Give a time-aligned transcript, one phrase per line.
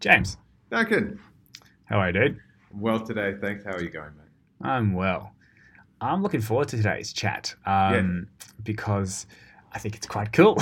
[0.00, 0.38] James,
[0.70, 1.20] Duncan,
[1.84, 2.40] how are you, dude?
[2.72, 3.34] well today.
[3.40, 3.64] Thanks.
[3.64, 4.66] How are you going, mate?
[4.66, 5.32] I'm well.
[6.00, 8.26] I'm looking forward to today's chat um,
[8.62, 9.26] because
[9.72, 10.58] I think it's quite cool.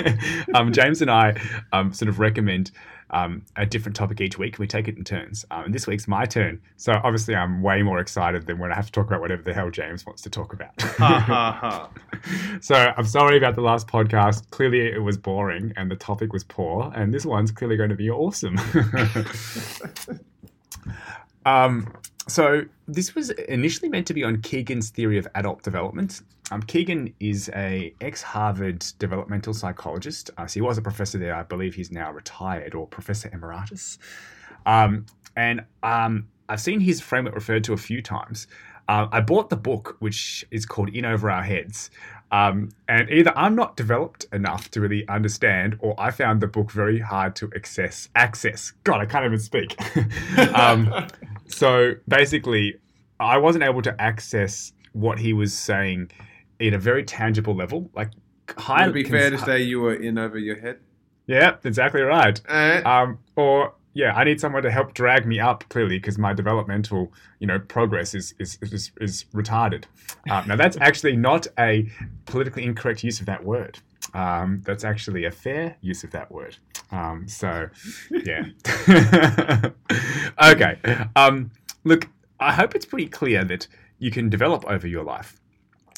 [0.54, 1.40] um, James and I
[1.72, 2.70] um, sort of recommend
[3.10, 4.58] um, a different topic each week.
[4.58, 5.44] We take it in turns.
[5.50, 6.60] Um, and this week's my turn.
[6.76, 9.54] So obviously, I'm way more excited than when I have to talk about whatever the
[9.54, 11.90] hell James wants to talk about.
[12.60, 14.50] So I'm sorry about the last podcast.
[14.50, 16.92] Clearly, it was boring and the topic was poor.
[16.94, 18.58] And this one's clearly going to be awesome.
[21.48, 21.92] um,
[22.28, 26.20] so this was initially meant to be on Kegan's theory of adult development.
[26.50, 30.30] Um, Kegan is a ex-Harvard developmental psychologist.
[30.36, 31.34] Uh, so he was a professor there.
[31.34, 33.98] I believe he's now retired or professor emeritus.
[34.66, 38.46] Um, and um, I've seen his framework referred to a few times.
[38.88, 41.90] Uh, I bought the book, which is called In Over Our Heads.
[42.30, 46.70] Um, and either I'm not developed enough to really understand, or I found the book
[46.70, 48.08] very hard to access.
[48.14, 48.72] Access.
[48.84, 49.76] God, I can't even speak.
[50.54, 51.06] um,
[51.58, 52.76] so basically,
[53.20, 56.10] I wasn't able to access what he was saying
[56.60, 57.90] in a very tangible level.
[57.94, 58.12] Like,
[58.56, 58.86] high.
[58.86, 60.78] Would it be fair to say you were in over your head?
[61.26, 62.40] Yeah, exactly right.
[62.48, 66.32] Uh, Um, or yeah, I need someone to help drag me up clearly because my
[66.32, 69.84] developmental, you know, progress is is is, is retarded.
[70.30, 71.90] Um, now that's actually not a
[72.26, 73.80] politically incorrect use of that word.
[74.14, 76.56] Um, that's actually a fair use of that word.
[76.90, 77.68] Um, so,
[78.10, 78.46] yeah.
[80.42, 80.78] okay.
[81.16, 81.50] Um,
[81.84, 82.08] look,
[82.40, 83.66] I hope it's pretty clear that
[83.98, 85.38] you can develop over your life.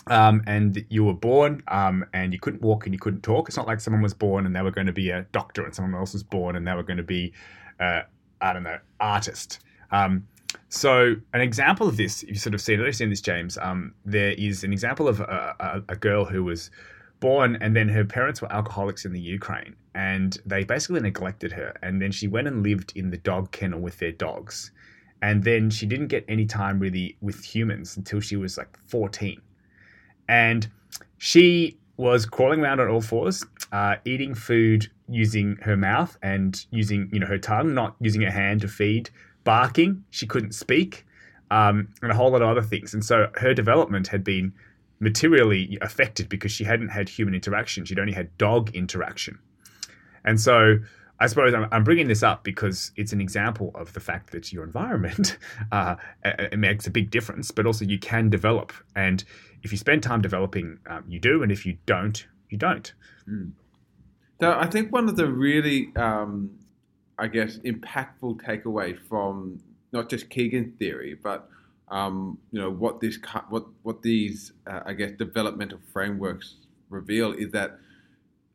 [0.06, 3.48] Um, and you were born um, and you couldn't walk and you couldn't talk.
[3.48, 5.74] It's not like someone was born and they were going to be a doctor and
[5.74, 7.32] someone else was born and they were going to be,
[7.78, 8.02] uh,
[8.40, 9.60] I don't know, artist.
[9.92, 10.26] Um,
[10.68, 13.58] so an example of this, you sort of see, I've seen this, James.
[13.58, 16.70] Um, there is an example of a, a, a girl who was
[17.20, 21.76] born and then her parents were alcoholics in the Ukraine and they basically neglected her.
[21.82, 24.72] And then she went and lived in the dog kennel with their dogs.
[25.22, 29.40] And then she didn't get any time really with humans until she was like 14
[30.30, 30.68] and
[31.18, 37.10] she was crawling around on all fours, uh, eating food using her mouth and using
[37.12, 39.10] you know her tongue, not using her hand to feed,
[39.42, 40.04] barking.
[40.10, 41.04] She couldn't speak,
[41.50, 42.94] um, and a whole lot of other things.
[42.94, 44.52] And so her development had been
[45.00, 49.38] materially affected because she hadn't had human interaction; she'd only had dog interaction.
[50.24, 50.78] And so
[51.20, 54.64] I suppose I'm, bringing this up because it's an example of the fact that your
[54.64, 55.36] environment
[55.72, 55.96] uh,
[56.56, 58.72] makes a big difference, but also you can develop.
[58.96, 59.22] And
[59.62, 62.92] if you spend time developing, um, you do, and if you don't, you don't.
[64.40, 66.58] So I think one of the really, um,
[67.18, 69.60] I guess, impactful takeaway from
[69.92, 71.50] not just Kegan's theory, but
[71.90, 73.18] um, you know what this
[73.48, 76.56] what what these uh, I guess developmental frameworks
[76.88, 77.78] reveal is that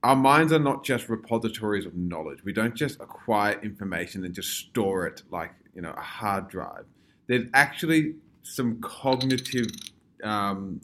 [0.03, 2.43] our minds are not just repositories of knowledge.
[2.43, 6.85] We don't just acquire information and just store it like you know a hard drive.
[7.27, 9.67] There's actually some cognitive
[10.23, 10.81] um,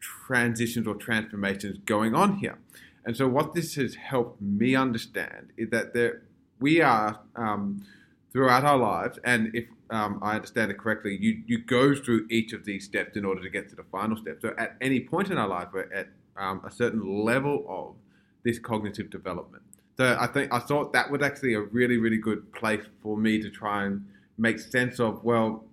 [0.00, 2.58] transitions or transformations going on here.
[3.04, 6.22] And so, what this has helped me understand is that there
[6.60, 7.84] we are um,
[8.32, 12.52] throughout our lives, and if um, I understand it correctly, you you go through each
[12.52, 14.40] of these steps in order to get to the final step.
[14.40, 17.94] So, at any point in our life, we're at um, a certain level of
[18.42, 19.62] this cognitive development.
[19.96, 23.40] So, I think I thought that was actually a really really good place for me
[23.42, 24.04] to try and
[24.38, 25.22] make sense of.
[25.22, 25.64] Well,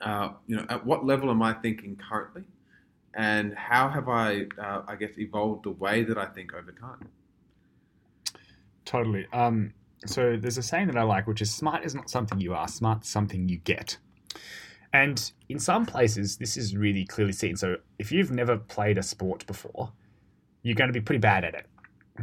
[0.00, 2.44] uh, you know, at what level am I thinking currently?
[3.16, 7.08] and how have I, uh, I guess, evolved the way that I think over time?
[8.84, 9.26] Totally.
[9.32, 9.72] Um,
[10.06, 12.68] so there's a saying that I like, which is smart is not something you are,
[12.68, 13.96] smart's something you get.
[14.92, 17.56] And in some places, this is really clearly seen.
[17.56, 19.92] So if you've never played a sport before,
[20.62, 21.66] you're going to be pretty bad at it.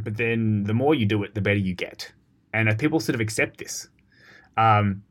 [0.02, 2.10] But then the more you do it, the better you get.
[2.54, 3.88] And people sort of accept this.
[4.56, 5.02] Um,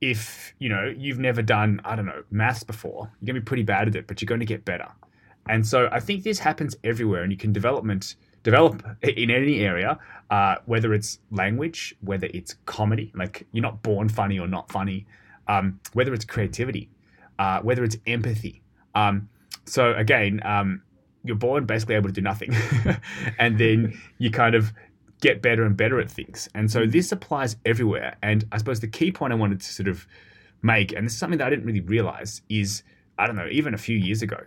[0.00, 3.44] if you know you've never done, I don't know, maths before, you're going to be
[3.44, 4.88] pretty bad at it, but you're going to get better.
[5.48, 9.98] And so I think this happens everywhere, and you can development develop in any area,
[10.30, 15.06] uh, whether it's language, whether it's comedy, like you're not born funny or not funny,
[15.48, 16.88] um, whether it's creativity,
[17.40, 18.62] uh, whether it's empathy.
[18.94, 19.28] Um,
[19.64, 20.82] so again, um,
[21.24, 22.54] you're born basically able to do nothing,
[23.38, 24.72] and then you kind of
[25.20, 26.48] get better and better at things.
[26.54, 28.16] And so this applies everywhere.
[28.22, 30.06] And I suppose the key point I wanted to sort of
[30.62, 32.82] make, and this is something that I didn't really realize, is
[33.18, 34.38] I don't know, even a few years ago,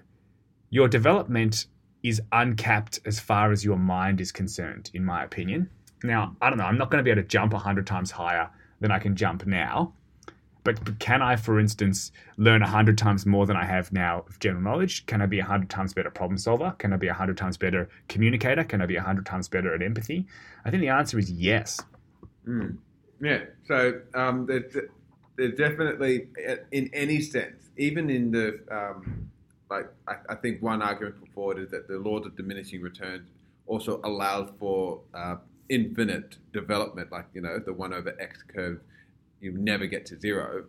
[0.70, 1.66] your development
[2.08, 5.70] is uncapped as far as your mind is concerned, in my opinion.
[6.04, 8.50] Now, I don't know, I'm not going to be able to jump 100 times higher
[8.80, 9.94] than I can jump now.
[10.64, 14.38] But, but can I, for instance, learn 100 times more than I have now of
[14.40, 15.06] general knowledge?
[15.06, 16.76] Can I be 100 times better problem solver?
[16.78, 18.66] Can I be 100 times better communicator?
[18.66, 20.28] Can I be 100 times better at empathy?
[20.66, 21.80] I think the answer is yes.
[22.46, 22.78] Mm.
[23.22, 23.46] Yeah.
[23.66, 24.76] So um, there's,
[25.58, 26.28] definitely,
[26.72, 29.32] in any sense, even in the um,
[29.70, 33.30] like, I, I, think one argument put forward is that the laws of diminishing returns
[33.66, 35.36] also allows for uh,
[35.70, 38.80] infinite development, like you know the one over x curve,
[39.42, 40.66] you never get to zero.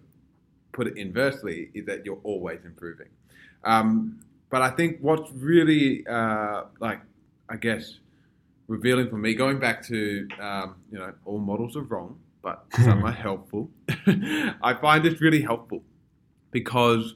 [0.72, 3.08] Put it inversely, is that you're always improving.
[3.64, 7.00] Um, but I think what's really uh, like,
[7.48, 7.98] I guess,
[8.66, 13.04] revealing for me, going back to um, you know all models are wrong, but some
[13.04, 13.70] are helpful.
[14.06, 15.82] I find this really helpful
[16.50, 17.14] because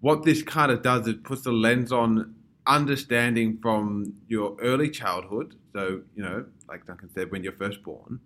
[0.00, 2.34] what this kind of does is puts a lens on
[2.66, 5.54] understanding from your early childhood.
[5.72, 8.20] So, you know, like Duncan said, when you're first born,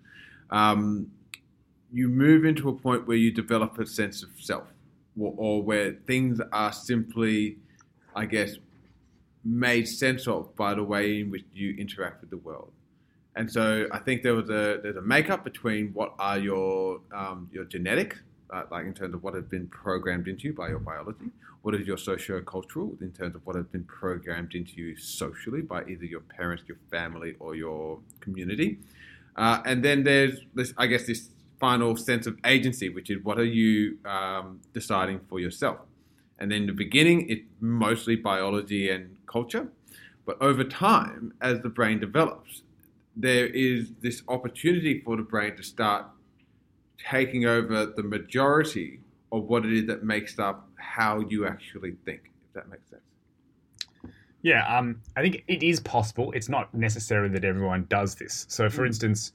[0.51, 1.11] um,
[1.93, 4.67] you move into a point where you develop a sense of self
[5.19, 7.59] or, or where things are simply,
[8.15, 8.57] I guess,
[9.45, 12.73] made sense of by the way in which you interact with the world.
[13.35, 17.49] And so I think there was a there's a makeup between what are your um,
[17.53, 18.19] your genetic
[18.53, 21.31] uh, like in terms of what has been programmed into you by your biology,
[21.63, 25.83] what is your socio-cultural in terms of what has been programmed into you socially by
[25.85, 28.79] either your parents, your family, or your community,
[29.37, 33.39] uh, and then there's this, I guess, this final sense of agency, which is what
[33.39, 35.79] are you um, deciding for yourself.
[36.39, 39.69] And then the beginning, it's mostly biology and culture,
[40.27, 42.63] but over time, as the brain develops,
[43.15, 46.07] there is this opportunity for the brain to start
[46.99, 49.01] taking over the majority
[49.31, 53.03] of what it is that makes up how you actually think, if that makes sense.
[54.43, 56.33] Yeah, um, I think it is possible.
[56.33, 58.45] It's not necessary that everyone does this.
[58.49, 58.89] So, for mm.
[58.89, 59.33] instance,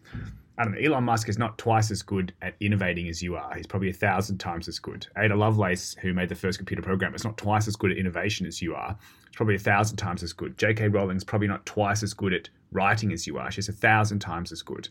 [0.57, 3.53] I don't know, Elon Musk is not twice as good at innovating as you are.
[3.55, 5.07] He's probably a thousand times as good.
[5.17, 8.45] Ada Lovelace, who made the first computer program, is not twice as good at innovation
[8.45, 8.97] as you are.
[9.27, 10.57] It's probably a thousand times as good.
[10.57, 10.89] J.K.
[10.89, 13.51] Rowling's probably not twice as good at writing as you are.
[13.51, 14.89] She's a thousand times as good.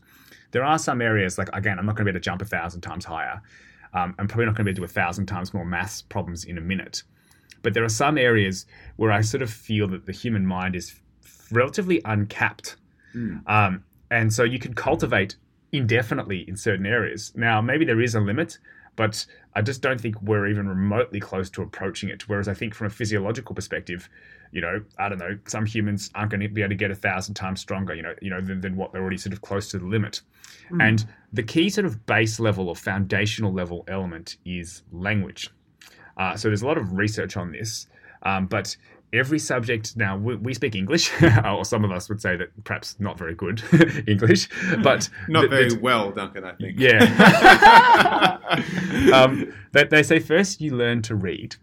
[0.52, 2.46] There are some areas, like again, I'm not going to be able to jump a
[2.46, 3.42] thousand times higher.
[3.92, 6.02] Um, I'm probably not going to be able to do a thousand times more maths
[6.02, 7.02] problems in a minute.
[7.62, 10.94] But there are some areas where I sort of feel that the human mind is
[11.50, 12.76] relatively uncapped.
[13.14, 13.48] Mm.
[13.48, 15.36] Um, and so you can cultivate
[15.72, 17.32] indefinitely in certain areas.
[17.34, 18.58] Now, maybe there is a limit,
[18.96, 22.28] but I just don't think we're even remotely close to approaching it.
[22.28, 24.08] Whereas I think from a physiological perspective,
[24.52, 26.94] you know, I don't know, some humans aren't going to be able to get a
[26.94, 29.70] thousand times stronger, you know, you know, than, than what they're already sort of close
[29.70, 30.22] to the limit.
[30.70, 30.82] Mm.
[30.82, 35.50] And the key sort of base level or foundational level element is language.
[36.16, 37.86] Uh, so there's a lot of research on this,
[38.22, 38.76] um, but
[39.12, 41.10] every subject now we, we speak english
[41.44, 43.62] or some of us would say that perhaps not very good
[44.06, 44.48] english
[44.82, 46.78] but not the, very the, well duncan i think.
[46.78, 48.38] Yeah.
[49.12, 51.56] Um, they, they say first you learn to read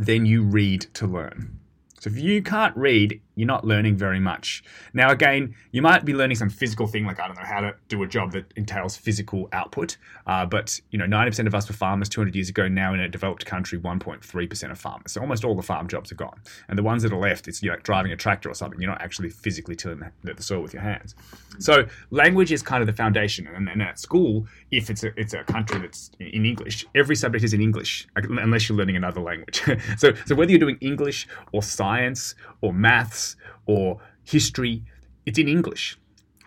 [0.00, 1.58] then you read to learn.
[2.00, 4.62] So if you can't read, you're not learning very much.
[4.92, 7.74] Now, again, you might be learning some physical thing, like I don't know how to
[7.88, 9.96] do a job that entails physical output.
[10.26, 12.68] Uh, but you know, 90% of us were farmers 200 years ago.
[12.68, 15.12] Now, in a developed country, 1.3% of farmers.
[15.12, 16.38] So almost all the farm jobs are gone,
[16.68, 18.78] and the ones that are left, it's you know driving a tractor or something.
[18.78, 21.14] You're not actually physically tilling the, the soil with your hands.
[21.58, 25.32] So language is kind of the foundation, and, and at school, if it's a it's
[25.32, 29.62] a country that's in English, every subject is in English, unless you're learning another language.
[29.96, 33.29] so so whether you're doing English or science or maths
[33.66, 34.84] or history,
[35.26, 35.98] it's in English.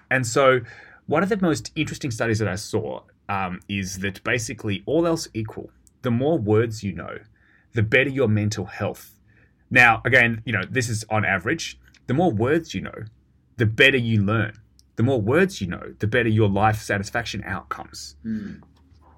[0.09, 0.61] And so,
[1.07, 5.27] one of the most interesting studies that I saw um, is that basically, all else
[5.33, 5.69] equal,
[6.01, 7.17] the more words you know,
[7.73, 9.19] the better your mental health.
[9.69, 11.79] Now, again, you know, this is on average.
[12.07, 13.05] The more words you know,
[13.57, 14.53] the better you learn.
[14.95, 18.15] The more words you know, the better your life satisfaction outcomes.
[18.23, 18.61] Mm.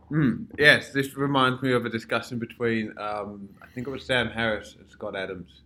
[0.09, 0.45] Mm.
[0.57, 4.75] Yes, this reminds me of a discussion between, um, I think it was Sam Harris
[4.79, 5.63] and Scott Adams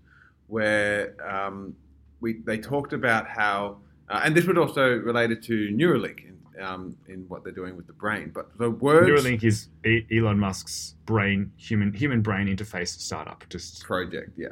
[0.48, 1.76] where um,
[2.22, 3.78] we they talked about how,
[4.10, 7.88] uh, and this would also related to Neuralink in, um, in what they're doing with
[7.88, 8.32] the brain.
[8.34, 13.44] But the words Neuralink is Elon Musk's brain human human brain interface startup.
[13.50, 14.50] Just project, yeah,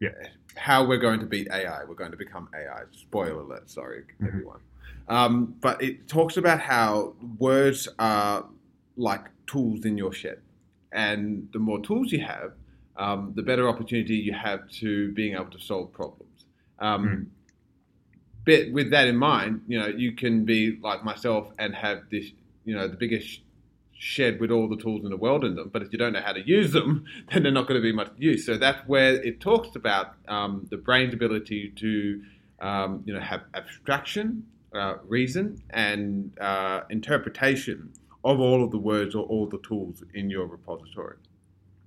[0.00, 0.10] yeah.
[0.56, 1.84] How we're going to beat AI?
[1.84, 2.82] We're going to become AI.
[2.92, 3.70] Spoiler alert!
[3.70, 4.26] Sorry, mm-hmm.
[4.26, 4.60] everyone.
[5.08, 8.46] Um, but it talks about how words are
[8.96, 10.40] like tools in your shed,
[10.92, 12.52] and the more tools you have,
[12.96, 16.27] um, the better opportunity you have to being able to solve problems.
[16.78, 17.26] Um, mm.
[18.44, 22.30] But with that in mind, you know, you can be like myself and have this,
[22.64, 23.40] you know, the biggest
[23.92, 25.68] shed with all the tools in the world in them.
[25.72, 27.92] But if you don't know how to use them, then they're not going to be
[27.92, 28.46] much use.
[28.46, 32.22] So that's where it talks about um, the brain's ability to,
[32.60, 37.92] um, you know, have abstraction, uh, reason, and uh, interpretation
[38.24, 41.16] of all of the words or all the tools in your repository.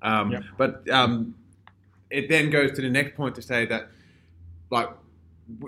[0.02, 0.44] Um, yep.
[0.58, 1.36] But um,
[2.10, 3.90] it then goes to the next point to say that,
[4.72, 4.90] like,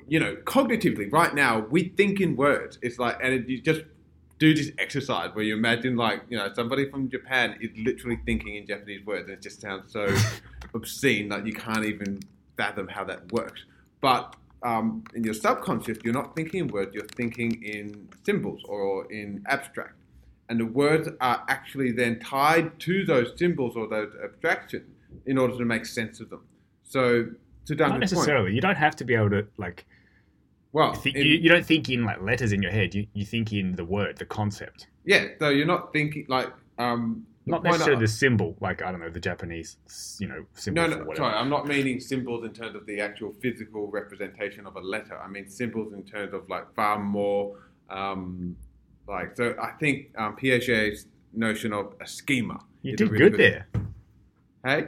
[0.07, 2.79] you know, cognitively, right now, we think in words.
[2.81, 3.81] It's like, and it, you just
[4.39, 8.55] do this exercise where you imagine like you know somebody from Japan is literally thinking
[8.55, 10.13] in Japanese words, and it just sounds so
[10.73, 12.19] obscene that you can't even
[12.57, 13.63] fathom how that works.
[14.01, 19.11] But um, in your subconscious, you're not thinking in words; you're thinking in symbols or
[19.11, 19.95] in abstract,
[20.49, 24.89] and the words are actually then tied to those symbols or those abstractions
[25.25, 26.43] in order to make sense of them.
[26.83, 27.27] So,
[27.65, 28.53] to Not Duncan's point, necessarily.
[28.53, 29.85] You don't have to be able to like.
[30.71, 32.93] well, Think, in- you, you don't think in like letters in your head.
[32.93, 37.25] You, you think in the word, the concept, yeah, so you're not thinking like um,
[37.45, 38.55] not necessarily the symbol.
[38.61, 39.77] Like I don't know the Japanese,
[40.19, 43.33] you know, symbol No, no, sorry, I'm not meaning symbols in terms of the actual
[43.41, 45.17] physical representation of a letter.
[45.19, 47.57] I mean symbols in terms of like far more,
[47.89, 48.55] um,
[49.07, 49.55] like so.
[49.61, 52.59] I think um, Piaget's notion of a schema.
[52.81, 53.67] You did really good there,
[54.65, 54.87] Hey,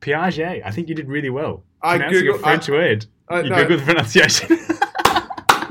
[0.00, 0.62] Piaget.
[0.64, 1.62] I think you did really well.
[1.82, 3.06] I Pronouncing Google- a French word.
[3.28, 4.58] I, You no, Google the pronunciation.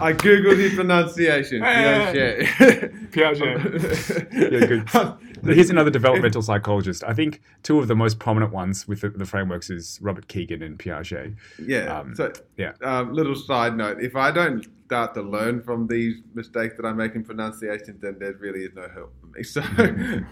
[0.02, 1.62] I googled the pronunciation.
[1.62, 3.12] Hey, Piaget.
[3.12, 4.32] Piaget.
[4.52, 5.56] Yeah, good.
[5.56, 7.04] Here's another developmental psychologist.
[7.04, 10.64] I think two of the most prominent ones with the, the frameworks is Robert Kegan
[10.64, 11.36] and Piaget.
[11.64, 12.00] Yeah.
[12.00, 12.74] Um, so, yeah.
[12.84, 16.94] Um, little side note: if I don't start to learn from these mistakes that I
[16.94, 19.44] make in pronunciations, then there really is no help for me.
[19.44, 19.62] So,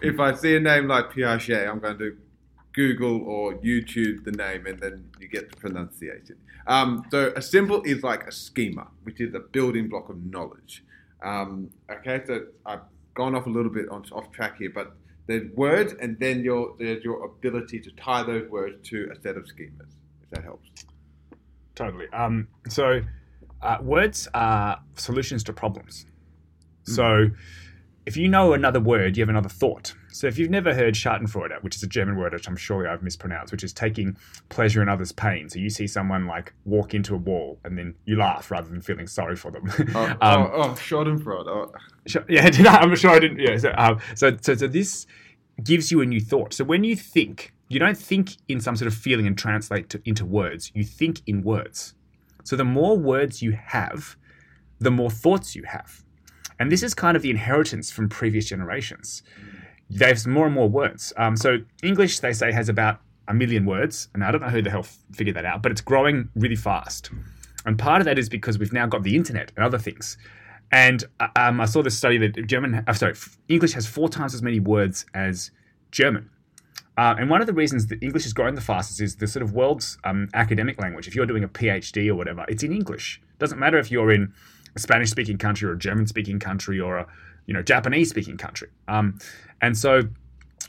[0.01, 2.17] if I see a name like Piaget, I'm going to
[2.79, 6.38] Google or YouTube the name, and then you get the pronunciation.
[6.65, 10.86] Um, so, a symbol is like a schema, which is a building block of knowledge.
[11.21, 14.95] Um, okay, so I've gone off a little bit on, off track here, but
[15.27, 19.36] there's words, and then your there's your ability to tie those words to a set
[19.36, 19.91] of schemas.
[20.24, 20.69] If that helps.
[21.75, 22.07] Totally.
[22.13, 23.01] Um, so,
[23.62, 26.05] uh, words are solutions to problems.
[26.83, 27.27] So,
[28.10, 29.94] if you know another word, you have another thought.
[30.08, 33.04] So, if you've never heard Schadenfreude, which is a German word which I'm sure I've
[33.04, 34.18] mispronounced, which is taking
[34.50, 35.48] pleasure in others' pain.
[35.48, 38.82] So, you see someone like walk into a wall and then you laugh rather than
[38.82, 39.72] feeling sorry for them.
[39.96, 41.48] Oh, Um, oh, oh Schadenfreude.
[41.48, 41.72] Oh.
[42.28, 42.78] Yeah, did I?
[42.78, 43.39] I'm sure I didn't.
[43.39, 43.58] Yeah.
[43.58, 45.06] So, um, so, so, so this
[45.63, 46.54] gives you a new thought.
[46.54, 50.01] So when you think, you don't think in some sort of feeling and translate to,
[50.04, 50.72] into words.
[50.74, 51.94] You think in words.
[52.44, 54.18] So the more words you have,
[54.80, 56.04] the more thoughts you have,
[56.60, 59.24] and this is kind of the inheritance from previous generations.
[59.89, 61.13] There's more and more words.
[61.18, 64.62] Um, so English, they say, has about a million words, and I don't know who
[64.62, 67.12] the hell figured that out, but it's growing really fast.
[67.66, 70.18] And part of that is because we've now got the internet and other things.
[70.72, 73.16] And uh, um, I saw this study that German, uh, sorry,
[73.48, 75.51] English has four times as many words as
[75.92, 76.30] German.
[76.98, 79.42] Uh, and one of the reasons that English is growing the fastest is the sort
[79.42, 81.08] of world's um, academic language.
[81.08, 83.22] If you're doing a PhD or whatever, it's in English.
[83.38, 84.34] Doesn't matter if you're in
[84.75, 87.07] a Spanish-speaking country or a German-speaking country or a
[87.45, 88.69] you know Japanese-speaking country.
[88.88, 89.17] Um,
[89.61, 90.03] and so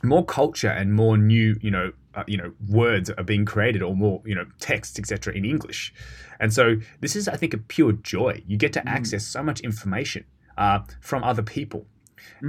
[0.03, 3.95] more culture and more new you know uh, you know words are being created or
[3.95, 5.93] more you know texts etc in english.
[6.39, 8.43] And so this is i think a pure joy.
[8.47, 10.25] You get to access so much information
[10.57, 11.85] uh, from other people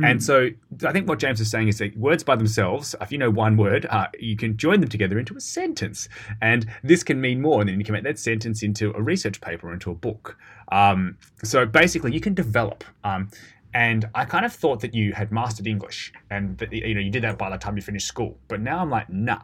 [0.05, 0.49] and so
[0.85, 3.57] i think what james is saying is that words by themselves if you know one
[3.57, 6.09] word uh, you can join them together into a sentence
[6.41, 9.41] and this can mean more and then you can make that sentence into a research
[9.41, 10.37] paper or into a book
[10.71, 13.29] um, so basically you can develop um,
[13.75, 17.11] and I kind of thought that you had mastered English and that you know you
[17.11, 18.39] did that by the time you finished school.
[18.49, 19.41] But now I'm like, nah.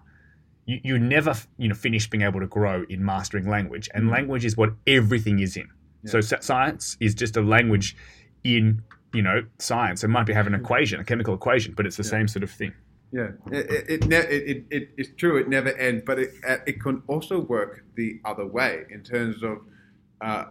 [0.67, 4.45] You, you never you know finish being able to grow in mastering language, and language
[4.45, 5.67] is what everything is in.
[6.05, 7.97] So science is just a language
[8.45, 8.83] in
[9.19, 10.05] you know science.
[10.05, 12.53] It might be have an equation, a chemical equation, but it's the same sort of
[12.53, 12.73] thing.
[13.11, 15.37] Yeah, it it, it, it, it, it it's true.
[15.39, 19.43] It never ends, but it uh, it can also work the other way in terms
[19.43, 19.59] of
[20.21, 20.45] uh,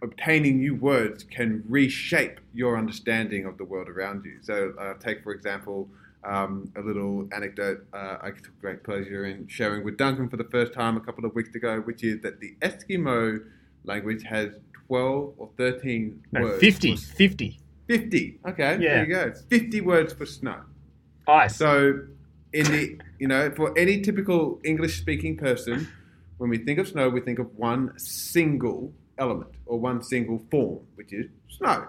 [0.00, 4.38] obtaining new words can reshape your understanding of the world around you.
[4.42, 5.88] So, uh, take for example
[6.22, 10.48] um, a little anecdote uh, I took great pleasure in sharing with Duncan for the
[10.56, 13.44] first time a couple of weeks ago, which is that the Eskimo
[13.84, 14.50] language has
[14.86, 16.60] twelve or thirteen No, words.
[16.60, 17.02] 50, for-
[17.86, 18.38] 50.
[18.48, 18.78] Okay, Yeah.
[18.78, 19.32] there you go.
[19.48, 20.60] Fifty words for snow.
[21.26, 21.56] Ice.
[21.56, 22.00] So,
[22.52, 25.88] in the you know, for any typical English-speaking person,
[26.38, 30.80] when we think of snow, we think of one single element or one single form,
[30.96, 31.88] which is snow.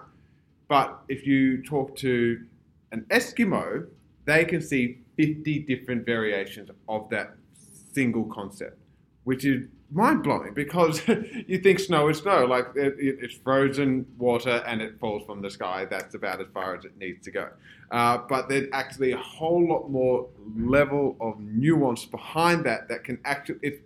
[0.68, 2.44] But if you talk to
[2.92, 3.86] an Eskimo,
[4.24, 7.36] they can see fifty different variations of that
[7.92, 8.78] single concept,
[9.24, 11.06] which is mind blowing because
[11.46, 15.42] you think snow is snow, like it, it, it's frozen water and it falls from
[15.42, 15.86] the sky.
[15.88, 17.48] That's about as far as it needs to go.
[17.90, 23.18] Uh, but there's actually a whole lot more level of nuance behind that that can
[23.24, 23.80] actually, it's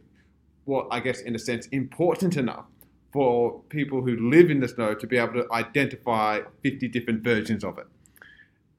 [0.65, 2.65] what I guess in a sense important enough
[3.13, 7.65] for people who live in the snow to be able to identify 50 different versions
[7.65, 7.87] of it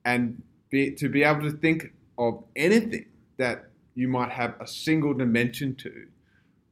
[0.06, 3.06] and be, to be able to think of anything
[3.38, 6.08] that you might have a single dimension to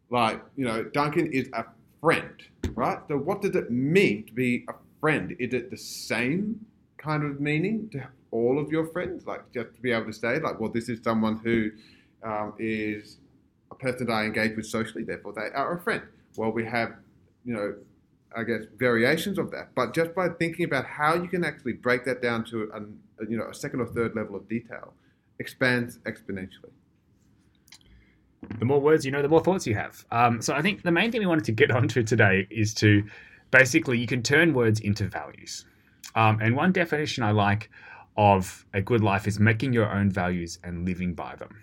[0.10, 1.66] like you know duncan is a
[2.01, 2.44] friend
[2.75, 6.66] right so what does it mean to be a friend is it the same
[6.98, 9.25] kind of meaning to all of your friends?
[9.25, 11.72] Like just to be able to say, like, well, this is someone who
[12.24, 13.18] um, is
[13.72, 16.04] a person that I engage with socially, therefore they are a friend.
[16.36, 16.94] Well, we have,
[17.46, 17.75] you know,
[18.36, 22.06] I guess variations of that, but just by thinking about how you can actually break
[22.06, 24.94] that down to an, you know a second or third level of detail,
[25.39, 26.70] expands exponentially.
[28.58, 30.05] The more words you know, the more thoughts you have.
[30.12, 33.03] Um, so I think the main thing we wanted to get onto today is to
[33.51, 35.65] basically you can turn words into values.
[36.15, 37.69] Um, and one definition I like
[38.17, 41.55] of a good life is making your own values and living by them.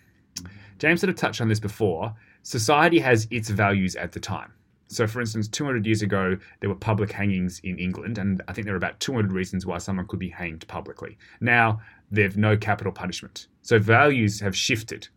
[0.78, 2.14] James sort of touched on this before.
[2.42, 4.52] Society has its values at the time.
[4.88, 8.66] So, for instance, 200 years ago, there were public hangings in England, and I think
[8.66, 11.18] there are about 200 reasons why someone could be hanged publicly.
[11.40, 11.80] Now,
[12.11, 13.49] there's no capital punishment.
[13.62, 15.09] So, values have shifted.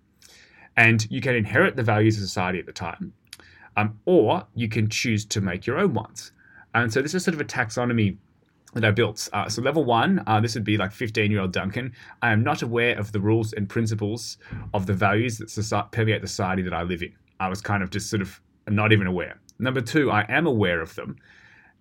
[0.80, 3.14] And you can inherit the values of society at the time,
[3.76, 6.32] um, or you can choose to make your own ones.
[6.74, 8.18] And so, this is sort of a taxonomy
[8.74, 9.28] that I built.
[9.34, 11.94] Uh, so level one, uh, this would be like 15 year old Duncan.
[12.22, 14.38] I am not aware of the rules and principles
[14.74, 17.14] of the values that society, permeate the society that I live in.
[17.40, 19.40] I was kind of just sort of not even aware.
[19.58, 21.18] Number two, I am aware of them,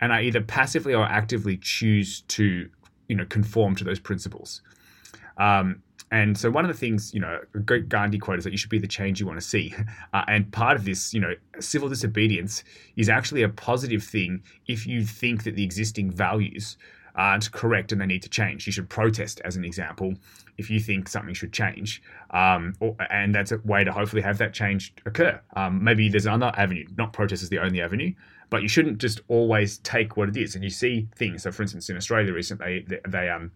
[0.00, 2.68] and I either passively or actively choose to,
[3.08, 4.62] you know, conform to those principles.
[5.36, 8.50] Um, and so one of the things, you know, a great Gandhi quote is that
[8.50, 9.74] you should be the change you want to see.
[10.14, 12.64] Uh, and part of this, you know, civil disobedience
[12.96, 16.78] is actually a positive thing if you think that the existing values
[17.14, 18.66] aren't correct and they need to change.
[18.66, 20.14] You should protest, as an example,
[20.56, 22.00] if you think something should change.
[22.30, 25.38] Um, or, and that's a way to hopefully have that change occur.
[25.56, 28.14] Um, maybe there's another avenue, not protest is the only avenue,
[28.48, 30.54] but you shouldn't just always take what it is.
[30.54, 31.42] And you see things.
[31.42, 33.50] So, for instance, in Australia recently, they, they um,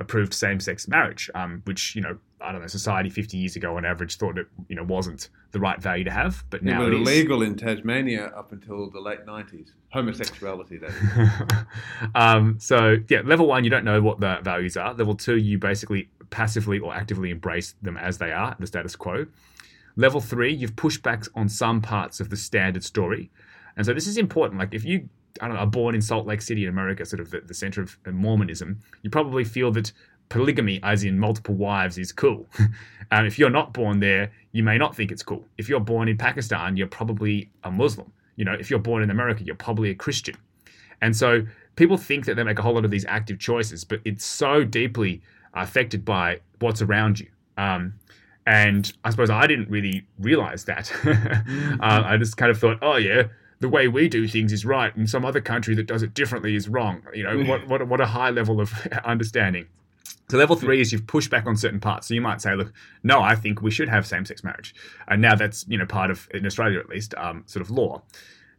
[0.00, 3.84] approved same-sex marriage, um, which you know I don't know society 50 years ago on
[3.84, 7.08] average thought it you know wasn't the right value to have, but now it was
[7.08, 9.72] illegal in Tasmania up until the late 90s.
[9.92, 12.10] Homosexuality, that is.
[12.14, 14.94] um, so yeah, level one, you don't know what the values are.
[14.94, 19.26] Level two, you basically passively or actively embrace them as they are, the status quo.
[19.96, 23.30] Level three, you've pushed back on some parts of the standard story.
[23.76, 24.58] And so this is important.
[24.58, 25.08] Like if you
[25.40, 27.54] I don't know, are born in Salt Lake City in America, sort of the, the
[27.54, 29.92] center of Mormonism, you probably feel that
[30.28, 32.48] polygamy, as in multiple wives, is cool.
[33.10, 35.44] um, if you're not born there, you may not think it's cool.
[35.58, 38.10] If you're born in Pakistan, you're probably a Muslim.
[38.36, 40.36] You know, if you're born in America, you're probably a Christian.
[41.02, 41.42] And so
[41.76, 44.64] people think that they make a whole lot of these active choices, but it's so
[44.64, 45.20] deeply
[45.54, 47.28] affected by what's around you.
[47.56, 47.94] Um,
[48.46, 50.92] and I suppose I didn't really realize that.
[51.80, 53.24] uh, I just kind of thought, oh yeah,
[53.60, 56.56] the way we do things is right, and some other country that does it differently
[56.56, 57.02] is wrong.
[57.14, 58.72] You know, what what what a high level of
[59.04, 59.66] understanding.
[60.30, 62.06] So level three is you've pushed back on certain parts.
[62.06, 64.74] So you might say, look, no, I think we should have same-sex marriage,
[65.08, 68.02] and now that's you know part of in Australia at least um, sort of law.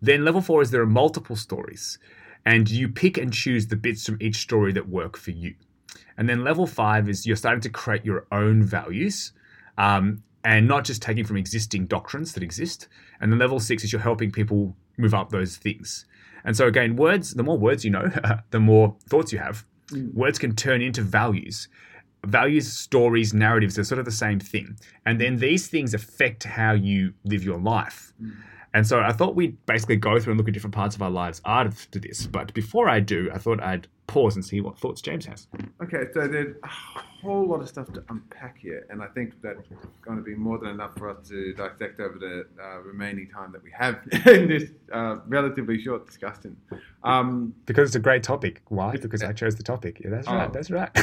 [0.02, 1.98] Then level four is there are multiple stories,
[2.46, 5.56] and you pick and choose the bits from each story that work for you.
[6.18, 9.34] And then level five is you're starting to create your own values.
[9.78, 12.88] Um, and not just taking from existing doctrines that exist.
[13.20, 16.06] And then level six is you're helping people move up those things.
[16.44, 18.10] And so again, words, the more words you know,
[18.52, 19.66] the more thoughts you have.
[19.92, 20.14] Mm.
[20.14, 21.68] Words can turn into values.
[22.26, 24.78] Values, stories, narratives are sort of the same thing.
[25.06, 28.14] And then these things affect how you live your life.
[28.22, 28.34] Mm.
[28.74, 31.10] And so I thought we'd basically go through and look at different parts of our
[31.10, 32.26] lives after this.
[32.26, 35.48] But before I do, I thought I'd pause and see what thoughts James has.
[35.82, 39.62] Okay, so there's a whole lot of stuff to unpack here, and I think that's
[40.02, 43.52] going to be more than enough for us to dissect over the uh, remaining time
[43.54, 46.58] that we have in this uh, relatively short discussion.
[47.04, 48.62] Um, because it's a great topic.
[48.68, 48.98] Why?
[48.98, 50.02] Because I chose the topic.
[50.04, 50.36] Yeah, that's oh.
[50.36, 50.54] right.
[50.54, 50.90] That's right.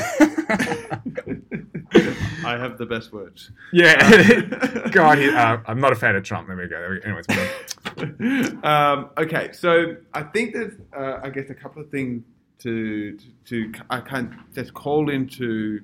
[2.44, 3.50] I have the best words.
[3.72, 4.88] Yeah.
[4.90, 6.48] God, uh, I'm not a fan of Trump.
[6.48, 6.78] There we go.
[6.78, 7.08] There we go.
[7.08, 12.22] Anyways, um, okay, so I think there's, uh, I guess, a couple of things
[12.60, 15.80] to to, I can just call into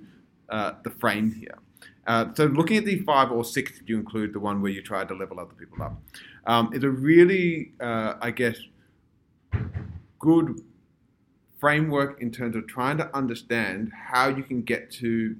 [0.48, 1.58] uh, the frame here.
[2.06, 5.04] Uh, so looking at the five or six, you include the one where you try
[5.04, 6.00] to level other people up,
[6.46, 8.58] um, is a really, uh, I guess,
[10.18, 10.60] good
[11.58, 15.34] framework in terms of trying to understand how you can get to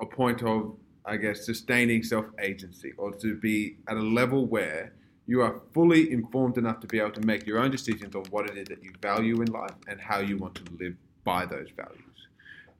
[0.00, 0.74] a point of,
[1.04, 4.92] I guess, sustaining self agency or to be at a level where
[5.26, 8.48] you are fully informed enough to be able to make your own decisions on what
[8.50, 11.68] it is that you value in life and how you want to live by those
[11.76, 12.00] values.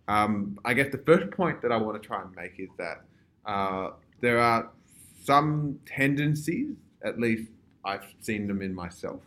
[0.09, 3.03] Um, I guess the first point that I want to try and make is that
[3.47, 4.71] uh, there are
[5.25, 7.51] some tendencies, at least
[7.85, 9.21] I've seen them in myself,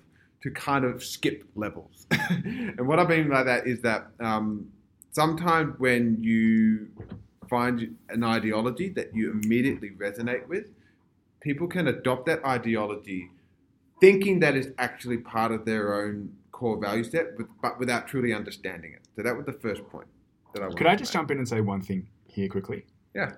[0.43, 2.05] to kind of skip levels.
[2.11, 4.67] and what I mean by that is that um,
[5.11, 6.89] sometimes when you
[7.49, 10.65] find an ideology that you immediately resonate with,
[11.39, 13.29] people can adopt that ideology
[13.99, 17.27] thinking that it's actually part of their own core value set,
[17.61, 19.01] but without truly understanding it.
[19.15, 20.07] So that was the first point
[20.53, 20.69] that I.
[20.69, 22.85] Could I just jump in and say one thing here quickly?
[23.15, 23.33] Yeah.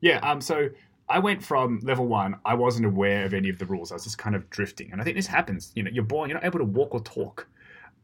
[0.00, 0.18] Yeah.
[0.18, 0.40] Um.
[0.40, 0.68] So
[1.08, 2.36] I went from level one.
[2.44, 3.92] I wasn't aware of any of the rules.
[3.92, 5.72] I was just kind of drifting, and I think this happens.
[5.74, 6.30] You know, you're born.
[6.30, 7.46] You're not able to walk or talk.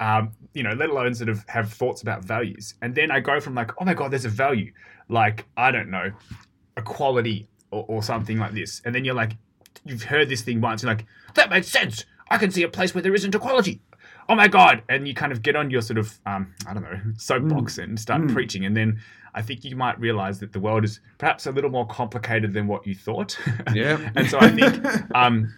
[0.01, 2.75] Um, you know, let alone sort of have thoughts about values.
[2.81, 4.73] And then I go from like, oh my god, there's a value,
[5.11, 6.11] like I don't know,
[6.79, 8.83] equality or, or something like this.
[8.85, 9.37] And then you're like,
[9.85, 12.05] you've heard this thing once, and like that makes sense.
[12.31, 13.81] I can see a place where there isn't equality.
[14.29, 14.83] Oh my god!
[14.89, 17.99] And you kind of get on your sort of, um, I don't know, soapbox and
[17.99, 18.33] start Mm.
[18.33, 19.01] preaching, and then
[19.35, 22.67] I think you might realize that the world is perhaps a little more complicated than
[22.67, 23.39] what you thought.
[23.75, 24.11] Yeah.
[24.17, 25.53] and so I think um,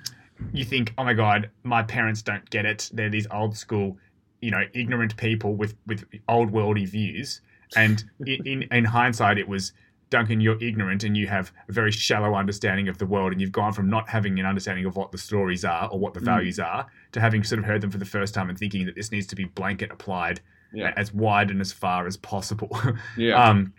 [0.52, 2.90] you think, oh my god, my parents don't get it.
[2.92, 3.96] They're these old school,
[4.40, 7.40] you know, ignorant people with with old worldy views.
[7.76, 9.72] And in, in in hindsight, it was
[10.12, 13.50] Duncan, you're ignorant and you have a very shallow understanding of the world, and you've
[13.50, 16.24] gone from not having an understanding of what the stories are or what the Mm.
[16.26, 18.94] values are to having sort of heard them for the first time and thinking that
[18.94, 20.40] this needs to be blanket applied
[20.72, 20.92] Yeah.
[20.98, 22.70] as wide and as far as possible.
[23.16, 23.42] Yeah.
[23.42, 23.72] Um,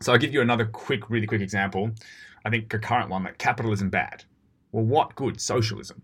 [0.00, 1.90] so I'll give you another quick, really quick example.
[2.44, 4.24] I think a current one, like capitalism bad.
[4.70, 5.40] Well, what good?
[5.40, 6.00] Socialism.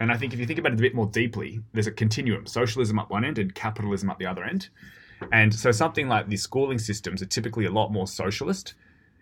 [0.00, 2.46] And I think if you think about it a bit more deeply, there's a continuum.
[2.46, 4.68] Socialism at one end and capitalism at the other end.
[5.32, 8.74] And so something like the schooling systems are typically a lot more socialist.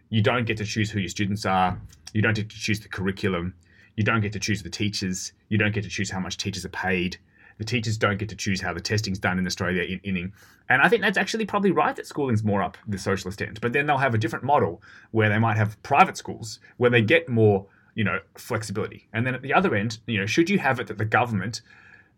[0.08, 1.80] You don't get to choose who your students are.
[2.12, 3.54] You don't get to choose the curriculum.
[3.96, 5.32] You don't get to choose the teachers.
[5.48, 7.18] You don't get to choose how much teachers are paid.
[7.58, 10.32] The teachers don't get to choose how the testing's done in Australia in inning.
[10.68, 13.60] And I think that's actually probably right that schooling's more up the socialist end.
[13.60, 17.00] But then they'll have a different model where they might have private schools where they
[17.00, 19.08] get more, you know, flexibility.
[19.12, 21.62] And then at the other end, you know, should you have it that the government,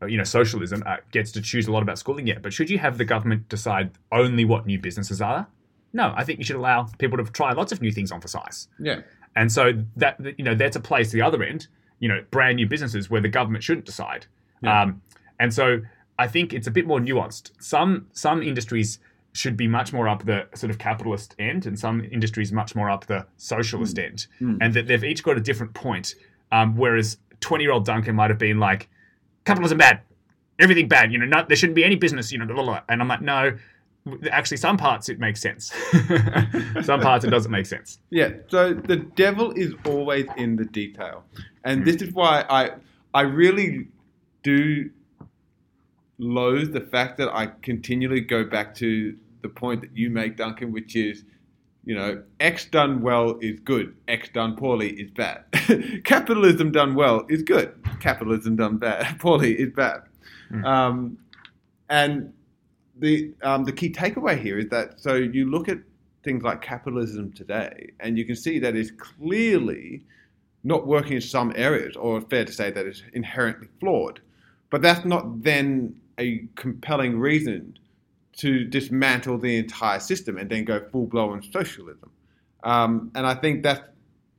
[0.02, 2.26] uh, you know, socialism uh, gets to choose a lot about schooling?
[2.26, 5.46] yet, But should you have the government decide only what new businesses are?
[5.92, 8.28] No, I think you should allow people to try lots of new things on for
[8.28, 8.68] size.
[8.78, 9.00] yeah.
[9.36, 11.68] And so that you know that's a place the other end,
[12.00, 14.26] you know, brand new businesses where the government shouldn't decide.
[14.62, 14.82] Yeah.
[14.82, 15.02] Um,
[15.38, 15.80] and so
[16.18, 17.52] I think it's a bit more nuanced.
[17.60, 18.98] Some some industries
[19.34, 22.90] should be much more up the sort of capitalist end, and some industries much more
[22.90, 24.58] up the socialist end, Mm.
[24.60, 26.14] and that they've each got a different point.
[26.50, 28.88] Um, whereas twenty year old Duncan might have been like,
[29.44, 30.00] capitalism bad,
[30.58, 31.12] everything bad.
[31.12, 32.32] You know, not, there shouldn't be any business.
[32.32, 32.80] You know, blah, blah, blah.
[32.88, 33.56] and I'm like, no.
[34.30, 35.72] Actually, some parts it makes sense.
[36.82, 37.98] some parts it doesn't make sense.
[38.10, 41.24] Yeah, so the devil is always in the detail,
[41.64, 42.70] and this is why I
[43.12, 43.88] I really
[44.42, 44.90] do
[46.18, 50.72] loathe the fact that I continually go back to the point that you make, Duncan,
[50.72, 51.24] which is,
[51.84, 55.44] you know, X done well is good, X done poorly is bad.
[56.04, 60.02] Capitalism done well is good, capitalism done bad poorly is bad.
[60.50, 60.64] Mm.
[60.64, 61.18] Um,
[61.88, 62.32] and
[62.98, 65.78] the um, the key takeaway here is that so you look at
[66.24, 70.02] things like capitalism today, and you can see that it's clearly
[70.64, 74.20] not working in some areas, or fair to say that it's inherently flawed.
[74.70, 77.78] But that's not then a compelling reason
[78.38, 82.10] to dismantle the entire system and then go full blown socialism.
[82.62, 83.80] Um, and I think that's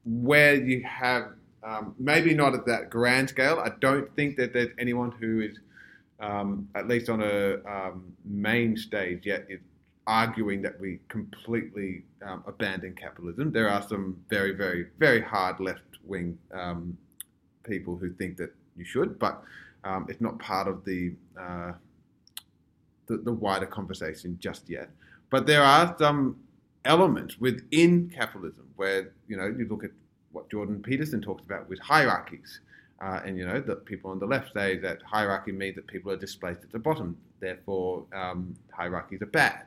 [0.06, 3.60] where you have um, maybe not at that grand scale.
[3.64, 5.60] I don't think that there's anyone who is
[6.20, 9.48] um, at least on a um, main stage yet,
[10.08, 13.52] arguing that we completely um, abandon capitalism.
[13.52, 16.98] There are some very, very, very hard left wing um,
[17.64, 19.42] people who think that you should, but
[19.84, 21.74] um, it's not part of the, uh,
[23.08, 24.90] the the wider conversation just yet.
[25.30, 26.38] But there are some
[26.86, 29.92] elements within capitalism where you know you look at
[30.32, 32.62] what Jordan Peterson talks about with hierarchies.
[33.02, 36.12] Uh, and you know that people on the left say that hierarchy means that people
[36.12, 39.64] are displaced at the bottom, therefore um, hierarchies are bad.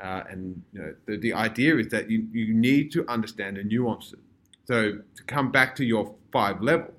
[0.00, 3.64] Uh, and you know the, the idea is that you, you need to understand the
[3.64, 4.20] nuances.
[4.66, 6.92] So to come back to your five levels,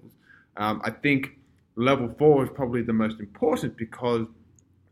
[0.58, 1.38] um, I think
[1.75, 4.25] level four is probably the most important because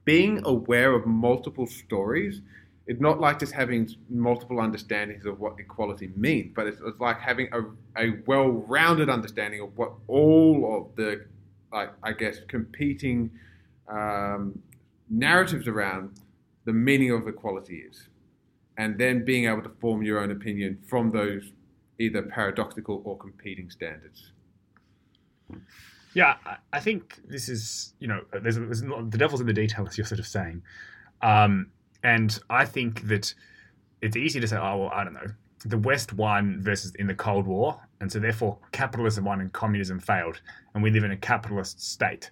[0.05, 2.41] being aware of multiple stories
[2.87, 7.19] it's not like just having multiple understandings of what equality means, but it's, it's like
[7.19, 7.61] having a,
[8.01, 11.25] a well-rounded understanding of what all of the,
[11.73, 13.29] like I guess, competing
[13.89, 14.57] um,
[15.09, 16.21] narratives around
[16.65, 18.07] the meaning of equality is,
[18.77, 21.51] and then being able to form your own opinion from those
[21.99, 24.31] either paradoxical or competing standards.
[26.13, 26.35] Yeah,
[26.71, 29.97] I- think this is, you know, there's, there's not- the devil's in the detail, as
[29.97, 30.61] you're sort of saying.
[31.21, 31.71] Um,
[32.03, 33.33] and I think that
[34.01, 35.27] it's easy to say, oh, well, I don't know,
[35.65, 39.99] the West won versus in the Cold War, and so therefore capitalism won and communism
[39.99, 40.41] failed,
[40.73, 42.29] and we live in a capitalist state.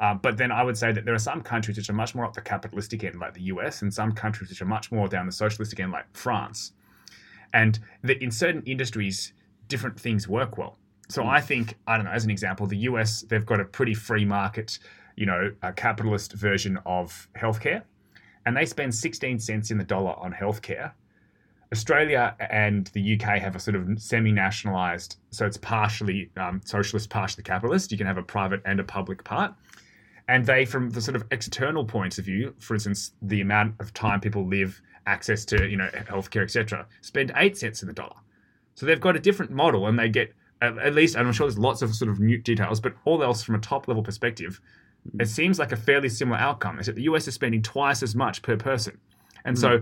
[0.00, 2.24] Uh, but then I would say that there are some countries which are much more
[2.24, 5.26] up the capitalistic end, like the US, and some countries which are much more down
[5.26, 6.72] the socialistic end, like France.
[7.52, 9.32] And that in certain industries,
[9.66, 10.78] different things work well.
[11.08, 13.94] So I think, I don't know, as an example, the US, they've got a pretty
[13.94, 14.78] free market,
[15.16, 17.82] you know, a capitalist version of healthcare.
[18.48, 20.92] And they spend 16 cents in the dollar on healthcare.
[21.70, 27.44] Australia and the UK have a sort of semi-nationalized, so it's partially um, socialist, partially
[27.44, 27.92] capitalist.
[27.92, 29.52] You can have a private and a public part,
[30.28, 33.92] and they, from the sort of external points of view, for instance, the amount of
[33.92, 38.16] time people live, access to you know healthcare, etc., spend eight cents in the dollar.
[38.76, 40.32] So they've got a different model, and they get
[40.62, 43.42] at, least, and I'm sure there's lots of sort of new details, but all else
[43.42, 44.58] from a top level perspective,
[45.18, 46.78] it seems like a fairly similar outcome.
[46.78, 48.98] Except the US is spending twice as much per person,
[49.44, 49.80] and so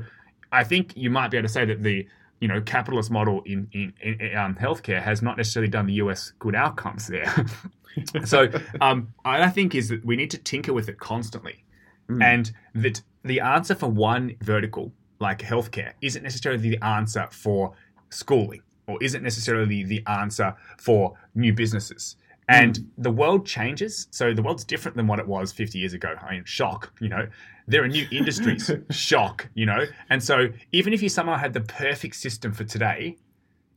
[0.53, 2.07] I think you might be able to say that the
[2.41, 6.33] you know capitalist model in in, in um, healthcare has not necessarily done the US
[6.39, 7.47] good outcomes there.
[8.25, 8.49] so
[8.81, 11.65] um, I think is that we need to tinker with it constantly,
[12.09, 17.73] and that the answer for one vertical like healthcare isn't necessarily the answer for
[18.11, 22.17] schooling or isn't necessarily the answer for new businesses.
[22.49, 24.07] And the world changes.
[24.11, 26.15] So the world's different than what it was 50 years ago.
[26.21, 27.27] I mean, shock, you know.
[27.67, 29.85] There are new industries, shock, you know.
[30.11, 33.17] And so even if you somehow had the perfect system for today,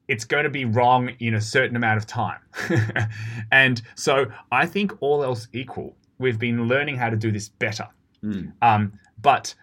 [0.08, 2.39] it's going to be wrong in a certain amount of time.
[3.51, 7.88] and so I think all else equal, we've been learning how to do this better.
[8.62, 9.53] Um, but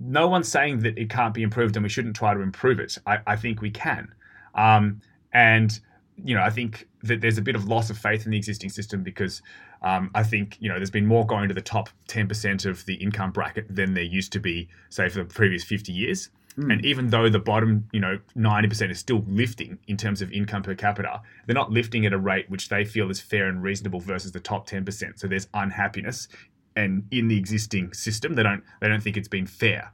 [0.00, 2.98] no one's saying that it can't be improved and we shouldn't try to improve it.
[3.06, 4.12] I, I think we can.
[4.54, 5.00] Um,
[5.32, 5.78] and,
[6.22, 8.70] you know, I think that there's a bit of loss of faith in the existing
[8.70, 9.42] system because
[9.82, 12.94] um, I think, you know, there's been more going to the top 10% of the
[12.94, 16.30] income bracket than there used to be, say, for the previous 50 years.
[16.56, 20.62] And even though the bottom, you know, 90% is still lifting in terms of income
[20.62, 23.98] per capita, they're not lifting at a rate which they feel is fair and reasonable
[23.98, 25.18] versus the top 10%.
[25.18, 26.28] So there's unhappiness
[26.76, 29.92] and in the existing system, they don't they don't think it's been fair.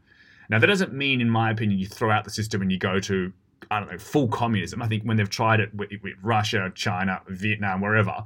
[0.49, 3.01] Now that doesn't mean, in my opinion, you throw out the system and you go
[3.01, 3.33] to
[3.71, 4.83] I don't know full communism.
[4.83, 8.23] I think when they've tried it with, with Russia, China, Vietnam, wherever,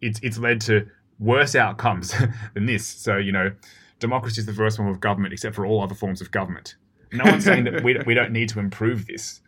[0.00, 0.86] it's it's led to
[1.18, 2.14] worse outcomes
[2.54, 2.86] than this.
[2.86, 3.52] So you know,
[3.98, 6.76] democracy is the first form of government, except for all other forms of government.
[7.12, 9.40] No one's saying that we, we don't need to improve this.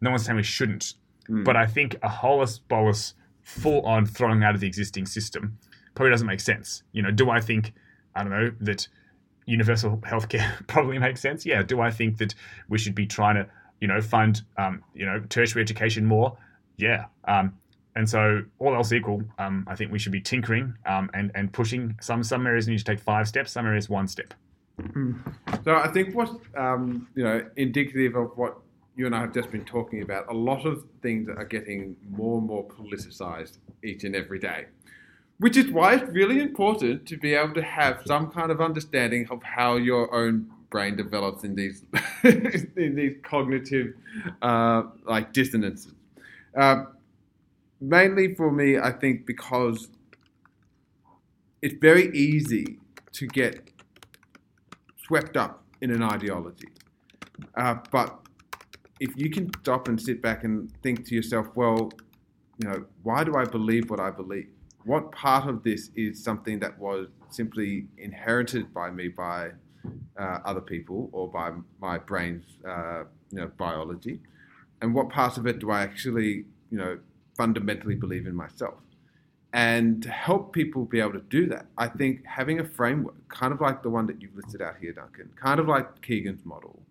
[0.00, 0.94] No one's saying we shouldn't.
[1.26, 1.42] Hmm.
[1.42, 5.58] But I think a holus bolus, full on throwing out of the existing system
[5.94, 6.82] probably doesn't make sense.
[6.92, 7.72] You know, do I think
[8.14, 8.86] I don't know that
[9.46, 11.44] universal healthcare probably makes sense?
[11.44, 11.62] Yeah.
[11.62, 12.34] Do I think that
[12.68, 13.48] we should be trying to
[13.80, 16.36] you know fund um, you know tertiary education more?
[16.76, 17.06] Yeah.
[17.24, 17.54] Um,
[17.96, 21.52] and so, all else equal, um, I think we should be tinkering um, and and
[21.52, 21.96] pushing.
[22.00, 23.52] Some some areas need to take five steps.
[23.52, 24.34] Some areas one step.
[25.64, 28.58] So I think what's um, you know indicative of what
[28.98, 32.38] you and I have just been talking about, a lot of things are getting more
[32.38, 34.66] and more politicized each and every day,
[35.38, 39.28] which is why it's really important to be able to have some kind of understanding
[39.30, 41.84] of how your own brain develops in these
[42.24, 43.94] in these cognitive
[44.42, 45.94] uh, like dissonances.
[46.56, 46.84] Uh,
[47.80, 49.88] mainly for me, I think because
[51.62, 52.78] it's very easy
[53.12, 53.70] to get
[55.04, 56.68] swept up in an ideology.
[57.56, 58.18] Uh, but
[59.00, 61.90] if you can stop and sit back and think to yourself, well,
[62.58, 64.48] you know, why do I believe what I believe?
[64.84, 69.50] What part of this is something that was simply inherited by me by
[70.18, 74.20] uh, other people or by my brain's, uh, you know, biology,
[74.80, 76.98] and what part of it do I actually, you know,
[77.36, 78.78] fundamentally believe in myself?
[79.52, 83.52] And to help people be able to do that, I think having a framework, kind
[83.52, 86.82] of like the one that you've listed out here, Duncan, kind of like Kegan's model,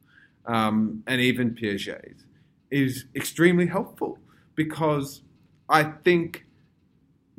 [0.46, 2.26] um, and even Piaget's,
[2.72, 4.18] is extremely helpful
[4.56, 5.22] because
[5.70, 6.46] I think,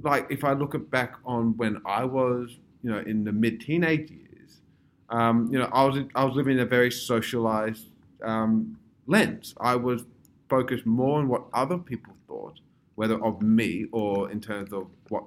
[0.03, 4.11] like, if I look back on when I was, you know, in the mid teenage
[4.11, 4.28] years,
[5.11, 7.87] um, you know, I was I was living in a very socialized
[8.23, 9.55] um, lens.
[9.61, 10.05] I was
[10.49, 12.61] focused more on what other people thought
[12.99, 15.23] whether of me or in terms of what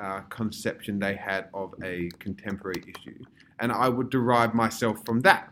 [0.00, 3.18] uh, conception they had of a contemporary issue.
[3.58, 5.50] And I would derive myself from that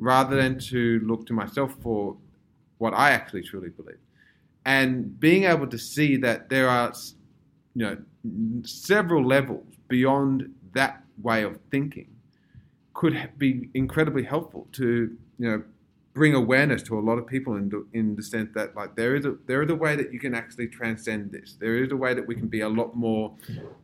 [0.00, 2.16] rather than to look to myself for
[2.78, 4.00] what I actually truly believe.
[4.66, 6.92] And being able to see that there are,
[7.76, 7.96] you know,
[8.64, 12.08] several levels beyond that way of thinking
[12.94, 15.62] could be incredibly helpful to, you know,
[16.14, 19.16] bring awareness to a lot of people in the, in the sense that like there
[19.16, 21.56] is a there is a way that you can actually transcend this.
[21.60, 23.34] There is a way that we can be a lot more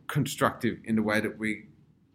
[0.07, 1.65] constructive in the way that we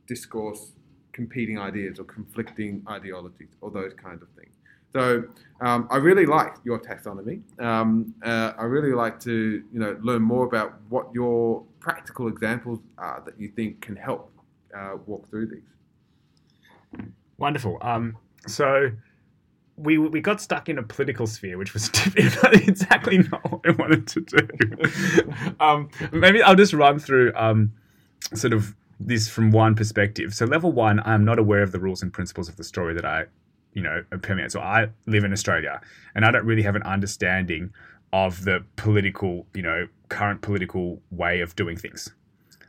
[0.06, 0.72] discourse
[1.12, 4.54] competing ideas or conflicting ideologies or those kinds of things.
[4.92, 5.24] So
[5.60, 7.42] um, I really like your taxonomy.
[7.60, 12.80] Um, uh, I really like to you know learn more about what your practical examples
[12.96, 14.32] are that you think can help
[14.74, 15.75] uh, walk through these.
[17.38, 17.78] Wonderful.
[17.80, 18.90] Um, so
[19.76, 24.06] we we got stuck in a political sphere, which was exactly not what I wanted
[24.08, 25.54] to do.
[25.60, 27.72] um, maybe I'll just run through um,
[28.34, 30.34] sort of this from one perspective.
[30.34, 33.04] So, level one, I'm not aware of the rules and principles of the story that
[33.04, 33.26] I
[33.74, 34.52] you know permeate.
[34.52, 35.80] So I live in Australia,
[36.14, 37.72] and I don't really have an understanding
[38.12, 42.12] of the political, you know, current political way of doing things.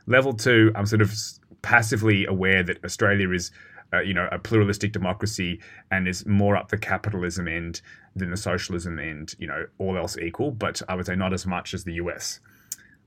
[0.06, 1.14] Level two, I'm sort of
[1.62, 3.50] passively aware that Australia is,
[3.98, 7.80] you know, a pluralistic democracy and is more up the capitalism end
[8.14, 9.34] than the socialism end.
[9.38, 12.40] You know, all else equal, but I would say not as much as the US.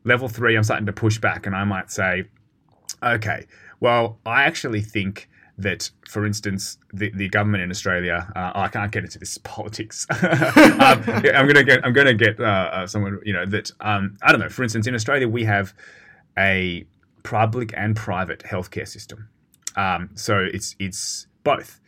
[0.04, 2.26] Level three, I'm starting to push back, and I might say,
[3.04, 3.46] okay,
[3.80, 8.92] well, I actually think that, for instance, the, the government in Australia, uh, I can't
[8.92, 10.08] get into this politics.
[10.24, 10.24] um,
[10.80, 14.42] I'm gonna get, I'm gonna get uh, uh, someone, you know, that um, I don't
[14.42, 14.50] know.
[14.50, 15.74] For instance, in Australia, we have
[16.38, 16.86] a
[17.24, 19.30] public and private healthcare system.
[19.76, 21.80] Um, so it's it's both,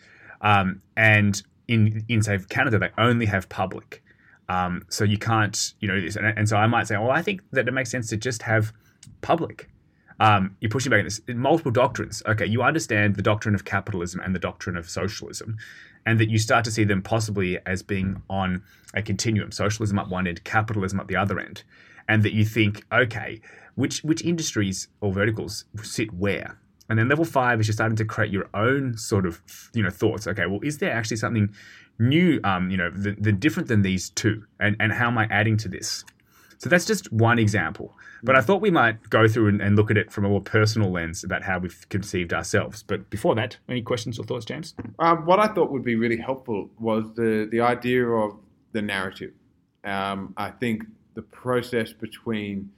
[0.41, 4.04] um, and in in say Canada, they only have public.
[4.50, 7.41] Um, so you can't, you know, and, and so I might say, well, I think
[7.52, 8.74] that it makes sense to just have
[9.22, 9.69] public
[10.19, 11.22] um, you're pushing back on this.
[11.28, 12.24] Multiple doctrines.
[12.26, 15.58] Okay, you understand the doctrine of capitalism and the doctrine of socialism,
[16.06, 19.52] and that you start to see them possibly as being on a continuum.
[19.52, 21.63] Socialism up one end, capitalism up the other end,
[22.08, 23.41] and that you think, okay,
[23.76, 26.60] which which industries or verticals sit where?
[26.89, 29.41] And then level five is you're starting to create your own sort of
[29.74, 30.28] you know thoughts.
[30.28, 31.54] Okay, well, is there actually something
[32.00, 32.39] new?
[32.43, 35.58] Um, you know, the, the different than these two, and and how am I adding
[35.58, 36.04] to this?
[36.63, 37.93] So that's just one example.
[38.24, 40.39] But I thought we might go through and, and, look at it from a more
[40.39, 42.84] personal lens about how we've conceived ourselves.
[42.84, 44.74] But before that, any questions or thoughts, James?
[44.98, 48.38] Um, what I thought would be really helpful was the, the idea of
[48.72, 49.34] the narrative.
[49.84, 50.84] Um, I think
[51.15, 52.72] the process between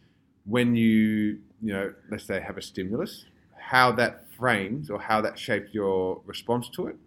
[0.46, 3.26] when you, you know, let's say have a stimulus,
[3.69, 6.97] how that frames or how that shapes your response to it,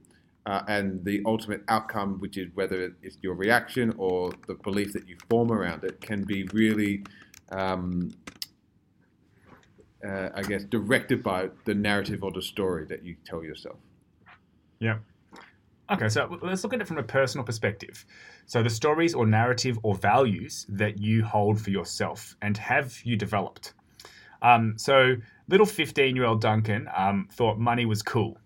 [0.47, 5.07] uh, and the ultimate outcome, which is whether it's your reaction or the belief that
[5.09, 7.05] you form around it, can be really
[7.51, 8.11] um,
[10.07, 13.79] uh, I guess, directed by the narrative or the story that you tell yourself.
[14.79, 14.99] Yeah.
[15.91, 18.05] Okay, so let's look at it from a personal perspective.
[18.47, 23.17] So, the stories or narrative or values that you hold for yourself and have you
[23.17, 23.73] developed.
[24.43, 25.17] Um, so,
[25.49, 28.39] little 15 year old Duncan um, thought money was cool.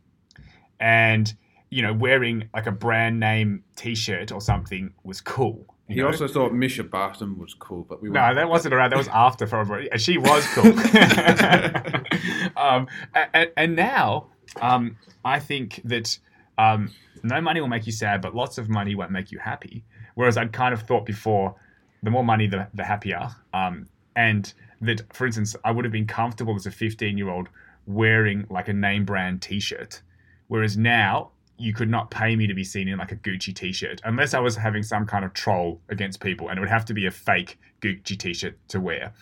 [0.81, 1.33] And,
[1.71, 5.67] you know, wearing like a brand name t shirt or something was cool.
[5.89, 6.07] He know?
[6.07, 8.91] also thought Mischa Barton was cool, but we no, that wasn't around.
[8.91, 10.73] That was after and she was cool.
[12.57, 14.29] um, and, and, now,
[14.61, 16.19] um, I think that
[16.57, 16.91] um,
[17.23, 19.85] no money will make you sad, but lots of money won't make you happy.
[20.15, 21.57] Whereas I'd kind of thought before,
[22.03, 23.29] the more money, the, the happier.
[23.53, 27.49] Um, and that, for instance, I would have been comfortable as a 15 year old
[27.87, 30.03] wearing like a name brand t shirt.
[30.49, 31.31] Whereas now,
[31.63, 34.41] you could not pay me to be seen in like a Gucci t-shirt unless I
[34.41, 37.11] was having some kind of troll against people, and it would have to be a
[37.11, 39.13] fake Gucci t-shirt to wear.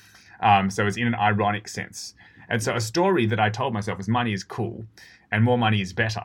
[0.41, 2.15] Um, so it's in an ironic sense.
[2.49, 4.85] And so a story that I told myself was money is cool,
[5.31, 6.25] and more money is better.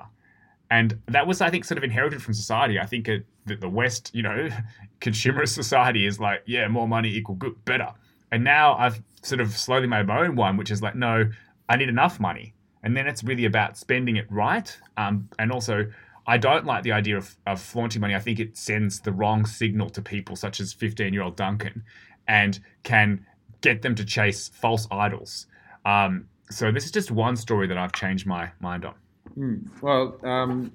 [0.72, 2.80] And that was, I think, sort of inherited from society.
[2.80, 4.50] I think that the West, you know,
[5.02, 7.94] consumerist society is like, yeah, more money equal good, better.
[8.32, 11.30] And now I've sort of slowly made my own one, which is like, no,
[11.68, 12.54] I need enough money.
[12.84, 14.78] And then it's really about spending it right.
[14.98, 15.92] Um, and also,
[16.28, 18.16] I don't like the idea of, of flaunting money.
[18.16, 21.84] I think it sends the wrong signal to people, such as 15 year old Duncan,
[22.28, 23.26] and can
[23.62, 25.48] get them to chase false idols.
[25.86, 28.96] Um, so this is just one story that I've changed my mind on.
[29.38, 29.82] Mm.
[29.82, 30.72] Well, um,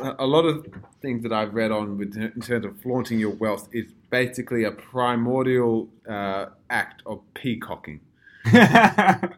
[0.00, 0.66] a lot of
[1.02, 4.70] things that I've read on with, in terms of flaunting your wealth is basically a
[4.70, 8.00] primordial uh, act of peacocking.
[8.52, 9.28] yeah,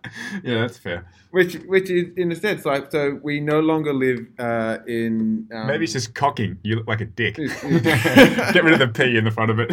[0.42, 1.07] that's fair.
[1.31, 5.48] Which, which is in a sense like so we no longer live uh, in.
[5.52, 6.59] Um, Maybe it's just cocking.
[6.62, 7.37] You look like a dick.
[7.37, 9.70] Get rid of the p in the front of it.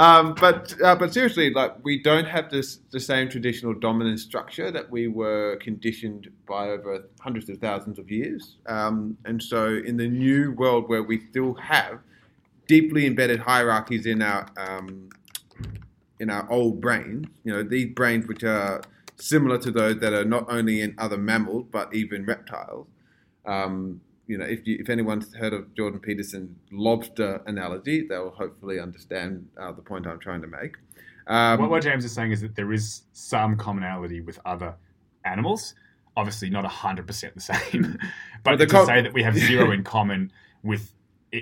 [0.00, 4.70] Um, but uh, but seriously, like we don't have this the same traditional dominant structure
[4.70, 8.56] that we were conditioned by over hundreds of thousands of years.
[8.64, 11.98] Um, and so in the new world where we still have
[12.66, 15.10] deeply embedded hierarchies in our um,
[16.18, 18.80] in our old brains, you know, these brains which are
[19.16, 22.86] similar to those that are not only in other mammals but even reptiles.
[23.44, 24.00] Um,
[24.30, 29.48] you know, if you, if anyone's heard of Jordan Peterson's lobster analogy, they'll hopefully understand
[29.60, 30.76] uh, the point I'm trying to make.
[31.26, 34.76] Um, what, what, James is saying is that there is some commonality with other
[35.24, 35.74] animals.
[36.16, 37.98] Obviously, not hundred percent the same,
[38.44, 40.30] but, to com- say that we have zero in common
[40.62, 40.92] with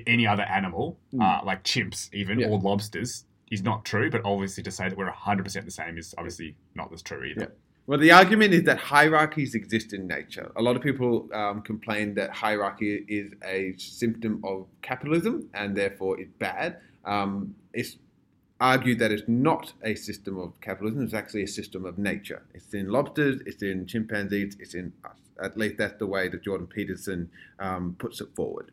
[0.07, 1.23] any other animal, mm.
[1.23, 2.49] uh, like chimps, even yeah.
[2.49, 6.15] or lobsters, is not true, but obviously to say that we're 100% the same is
[6.17, 7.41] obviously not as true either.
[7.41, 7.47] Yeah.
[7.89, 10.53] Well, the argument is that hierarchies exist in nature.
[10.57, 16.21] A lot of people um, complain that hierarchy is a symptom of capitalism and therefore
[16.21, 16.81] it's bad.
[17.07, 17.97] Um, it's
[18.61, 22.43] argued that it's not a system of capitalism, it's actually a system of nature.
[22.53, 25.17] It's in lobsters, it's in chimpanzees, it's in us.
[25.43, 28.71] At least that's the way that Jordan Peterson um, puts it forward.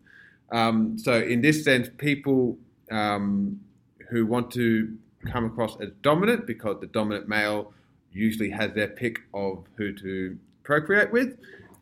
[0.52, 2.58] Um, so, in this sense, people
[2.92, 3.62] um,
[4.10, 7.72] who want to come across as dominant because the dominant male
[8.16, 11.38] usually has their pick of who to procreate with,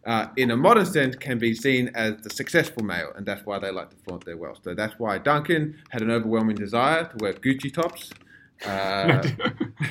[0.06, 3.58] uh, in a modern sense, can be seen as the successful male, and that's why
[3.60, 4.60] they like to flaunt their wealth.
[4.64, 8.12] So that's why Duncan had an overwhelming desire to wear Gucci tops.
[8.66, 9.24] Uh,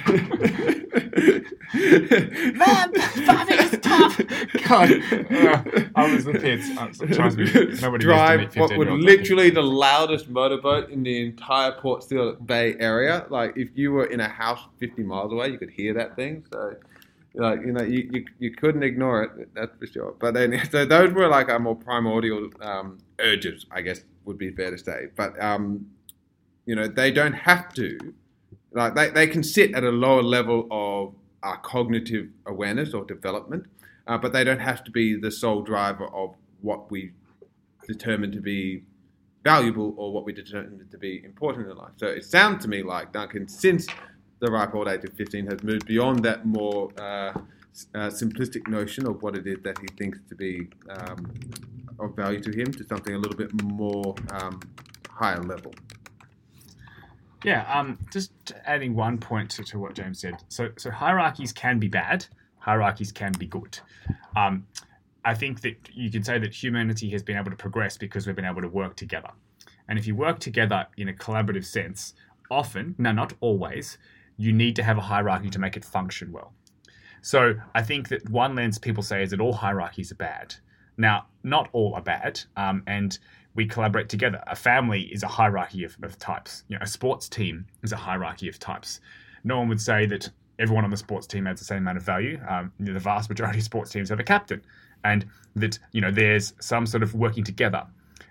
[1.75, 2.93] Man,
[3.27, 4.21] Bobby is tough.
[4.69, 4.91] God,
[5.31, 5.63] uh,
[5.95, 6.69] I was the pits.
[6.77, 7.45] Uh, trust me,
[7.81, 12.77] nobody drive what meet would literally the loudest motorboat in the entire Port Steele Bay
[12.79, 13.27] area.
[13.31, 16.45] Like if you were in a house 50 miles away, you could hear that thing.
[16.53, 16.77] So,
[17.35, 19.55] like you know, you, you, you couldn't ignore it.
[19.55, 20.15] That's for sure.
[20.19, 24.51] But then, so those were like our more primordial um, urges, I guess would be
[24.51, 25.09] fair to say.
[25.17, 25.87] But um,
[26.67, 28.15] you know, they don't have to.
[28.75, 33.67] Like they, they can sit at a lower level of uh, cognitive awareness or development,
[34.07, 37.13] uh, but they don't have to be the sole driver of what we
[37.87, 38.85] determine to be
[39.45, 41.91] valuable or what we determine to be important in life.
[41.97, 43.87] So it sounds to me like Duncan, since
[44.39, 47.33] the ripe old age of 15, has moved beyond that more uh,
[47.95, 51.33] uh, simplistic notion of what it is that he thinks to be um,
[51.99, 54.61] of value to him to something a little bit more um,
[55.09, 55.75] higher level.
[57.45, 58.33] Yeah, um, just
[58.65, 60.37] adding one point to, to what James said.
[60.49, 62.27] So, so hierarchies can be bad.
[62.59, 63.79] Hierarchies can be good.
[64.37, 64.67] Um,
[65.25, 68.37] I think that you can say that humanity has been able to progress because we've
[68.37, 69.31] been able to work together.
[69.89, 72.15] And if you work together in a collaborative sense,
[72.51, 73.99] often, no, not always,
[74.37, 76.53] you need to have a hierarchy to make it function well.
[77.21, 80.55] So I think that one lens people say is that all hierarchies are bad.
[80.97, 83.19] Now, not all are bad, um, and
[83.55, 84.43] we collaborate together.
[84.47, 86.65] A family is a hierarchy of, of types.
[86.69, 89.01] You know, a sports team is a hierarchy of types.
[89.45, 92.05] No one would say that everyone on the sports team has the same amount of
[92.05, 92.41] value.
[92.49, 94.63] Um, the vast majority of sports teams have a captain,
[95.05, 95.27] and
[95.57, 97.87] that you know there's some sort of working together.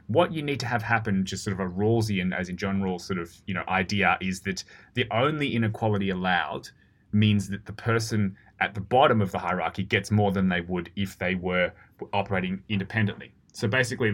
[0.07, 3.01] What you need to have happen, just sort of a Rawlsian, as in John Rawls,
[3.01, 4.63] sort of you know idea, is that
[4.93, 6.69] the only inequality allowed
[7.11, 10.89] means that the person at the bottom of the hierarchy gets more than they would
[10.95, 11.71] if they were
[12.13, 13.33] operating independently.
[13.53, 14.13] So basically,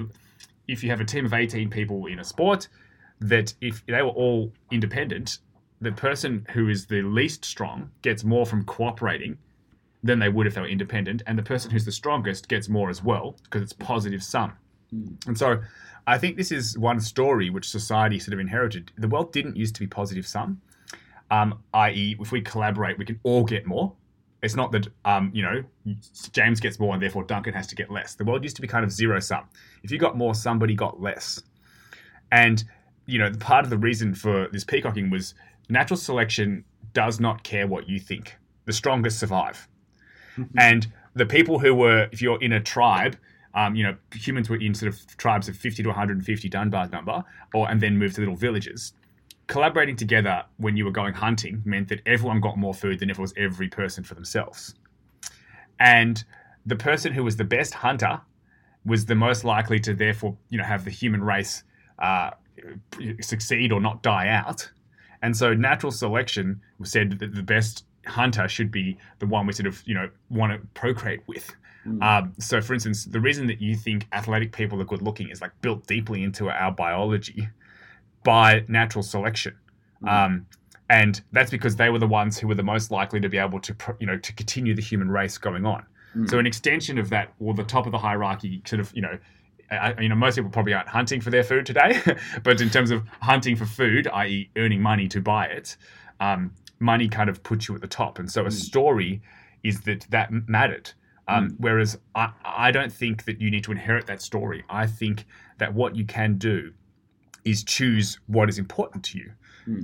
[0.68, 2.68] if you have a team of 18 people in a sport,
[3.20, 5.40] that if they were all independent,
[5.82, 9.38] the person who is the least strong gets more from cooperating
[10.04, 12.90] than they would if they were independent, and the person who's the strongest gets more
[12.90, 14.54] as well because it's positive sum.
[15.26, 15.62] And so
[16.06, 18.92] I think this is one story which society sort of inherited.
[18.98, 20.62] The world didn't used to be positive sum,
[21.30, 23.94] um, i.e., if we collaborate, we can all get more.
[24.48, 25.62] It's not that um, you know
[26.32, 28.16] James gets more and therefore Duncan has to get less.
[28.16, 29.44] The world used to be kind of zero sum.
[29.84, 31.44] If you got more, somebody got less.
[32.32, 32.64] And
[33.08, 35.34] you know, part of the reason for this peacocking was
[35.68, 38.38] natural selection does not care what you think.
[38.64, 39.68] The strongest survive.
[40.58, 43.18] and the people who were, if you're in a tribe,
[43.54, 47.22] um, you know, humans were in sort of tribes of 50 to 150 Dunbar's number,
[47.54, 48.94] or and then moved to little villages.
[49.48, 53.18] Collaborating together when you were going hunting meant that everyone got more food than if
[53.18, 54.76] it was every person for themselves.
[55.80, 56.24] And
[56.66, 58.22] the person who was the best hunter
[58.86, 61.64] was the most likely to therefore, you know, have the human race
[62.00, 62.32] uh,
[63.22, 64.70] succeed or not die out.
[65.22, 69.68] And so natural selection said that the best hunter should be the one we sort
[69.68, 71.56] of, you know, want to procreate with.
[72.02, 75.42] Um, so, for instance, the reason that you think athletic people are good looking is
[75.42, 77.48] like built deeply into our biology
[78.24, 79.56] by natural selection.
[80.08, 80.46] Um,
[80.90, 83.60] and that's because they were the ones who were the most likely to be able
[83.62, 85.86] to, you know, to continue the human race going on.
[86.28, 89.20] So, an extension of that, or the top of the hierarchy, sort of, you know,
[89.70, 92.02] I, you know, most people probably aren't hunting for their food today,
[92.44, 95.76] but in terms of hunting for food, i.e., earning money to buy it,
[96.20, 98.18] um, money kind of puts you at the top.
[98.18, 99.22] And so, a story
[99.64, 100.92] is that that mattered.
[101.28, 104.64] Um, Whereas I, I don't think that you need to inherit that story.
[104.70, 105.26] I think
[105.58, 106.72] that what you can do
[107.48, 109.32] is choose what is important to you.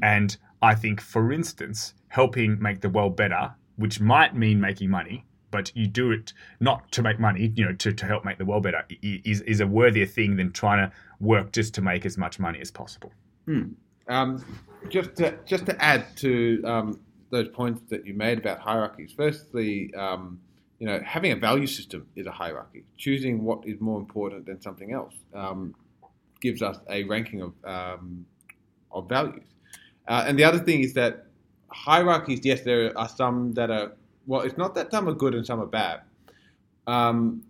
[0.01, 5.26] And I think, for instance, helping make the world better, which might mean making money,
[5.51, 8.45] but you do it not to make money, you know, to, to help make the
[8.45, 12.18] world better, is, is a worthier thing than trying to work just to make as
[12.18, 13.11] much money as possible.
[14.07, 14.43] Um,
[14.89, 16.99] just to, just to add to um,
[17.30, 19.14] those points that you made about hierarchies.
[19.16, 20.39] Firstly, um,
[20.80, 22.84] you know, having a value system is a hierarchy.
[22.97, 25.76] Choosing what is more important than something else um,
[26.44, 28.26] gives us a ranking of um,
[28.91, 29.48] of values.
[30.08, 31.26] Uh, and the other thing is that
[31.70, 33.94] hierarchies, yes, there are some that are
[34.28, 34.41] well.
[34.41, 36.02] It's not that some are good and some are bad.
[36.86, 37.44] Um,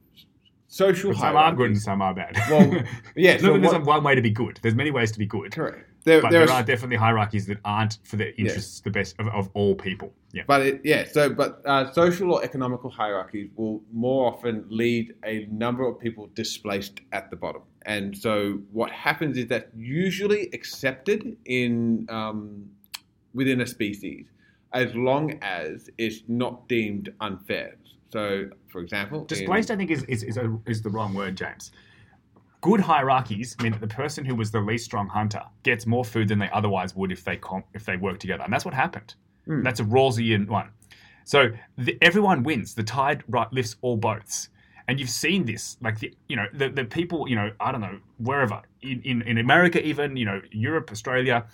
[0.67, 2.33] social But some are good and some are bad.
[2.49, 2.83] Well,
[3.15, 4.59] yeah, no, so there's what- one way to be good.
[4.61, 5.51] There's many ways to be good.
[5.51, 5.89] Correct.
[6.03, 9.15] There, but there there are- are definitely hierarchies that aren't for the interests the best
[9.19, 10.13] of, of all people.
[10.33, 10.43] Yeah.
[10.47, 15.45] But it, yeah, so but uh, social or economical hierarchies will more often lead a
[15.51, 21.37] number of people displaced at the bottom, and so what happens is that usually accepted
[21.45, 22.65] in um,
[23.33, 24.25] within a species
[24.73, 27.75] as long as it's not deemed unfair.
[28.09, 31.35] So, for example, in- Displaced, I think, is is, is, a, is the wrong word,
[31.35, 31.71] James.
[32.63, 36.29] Good hierarchies mean that the person who was the least strong hunter gets more food
[36.29, 39.15] than they otherwise would if they com- if they work together, and that's what happened.
[39.45, 39.63] Hmm.
[39.63, 40.69] That's a Rawlsian one.
[41.25, 42.73] So the, everyone wins.
[42.73, 44.47] The tide right, lifts all boats,
[44.87, 45.75] and you've seen this.
[45.81, 49.21] Like the you know the, the people you know I don't know wherever in, in
[49.23, 51.45] in America even you know Europe Australia.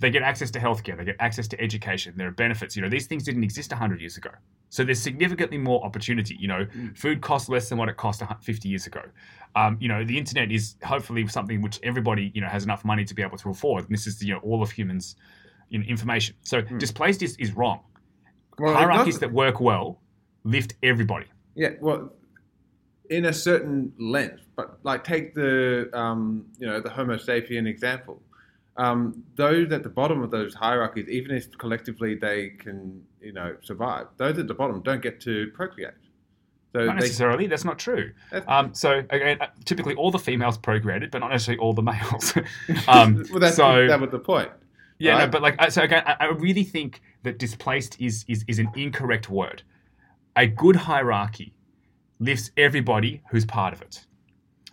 [0.00, 0.96] They get access to healthcare.
[0.96, 2.14] They get access to education.
[2.16, 2.74] There are benefits.
[2.74, 4.30] You know, these things didn't exist 100 years ago.
[4.70, 6.36] So there's significantly more opportunity.
[6.40, 9.02] You know, food costs less than what it cost 50 years ago.
[9.54, 13.04] Um, you know, the internet is hopefully something which everybody, you know, has enough money
[13.04, 13.84] to be able to afford.
[13.84, 15.16] And this is, you know, all of humans'
[15.68, 16.34] you know, information.
[16.42, 17.80] So displaced is, is wrong.
[18.58, 20.00] well, Hierarchies that work well
[20.44, 21.26] lift everybody.
[21.54, 22.12] Yeah, well,
[23.10, 28.22] in a certain length, but like take the um, you know the Homo sapien example.
[28.80, 33.56] Um, those at the bottom of those hierarchies, even if collectively they can you know
[33.60, 35.92] survive, those at the bottom don't get to procreate.
[36.72, 37.46] So Not they, necessarily.
[37.46, 38.12] That's not true.
[38.30, 41.82] That's- Um, so again, uh, typically all the females procreated, but not necessarily all the
[41.82, 42.34] males.
[42.88, 44.50] um, well, that's so that was the point.
[44.98, 48.58] Yeah, no, but like, so again, I I really think that displaced is, is is
[48.58, 49.62] an incorrect word.
[50.36, 51.52] A good hierarchy
[52.18, 54.06] lifts everybody who's part of it.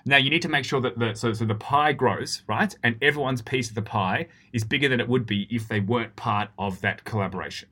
[0.08, 2.95] Now you need to make sure that the so, so the pie grows right, and
[3.01, 6.49] everyone's piece of the pie is bigger than it would be if they weren't part
[6.58, 7.70] of that collaboration.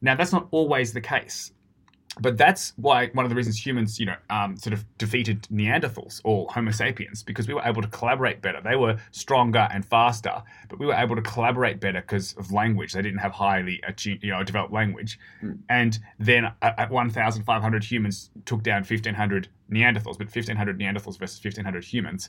[0.00, 1.52] Now that's not always the case,
[2.20, 6.20] but that's why one of the reasons humans, you know, um, sort of defeated Neanderthals
[6.24, 8.60] or Homo sapiens because we were able to collaborate better.
[8.60, 12.92] They were stronger and faster, but we were able to collaborate better because of language.
[12.92, 15.18] They didn't have highly, attuned, you know, developed language,
[15.70, 22.28] and then at 1,500 humans took down 1,500 Neanderthals, but 1,500 Neanderthals versus 1,500 humans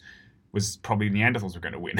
[0.51, 1.99] was probably Neanderthals were going to win.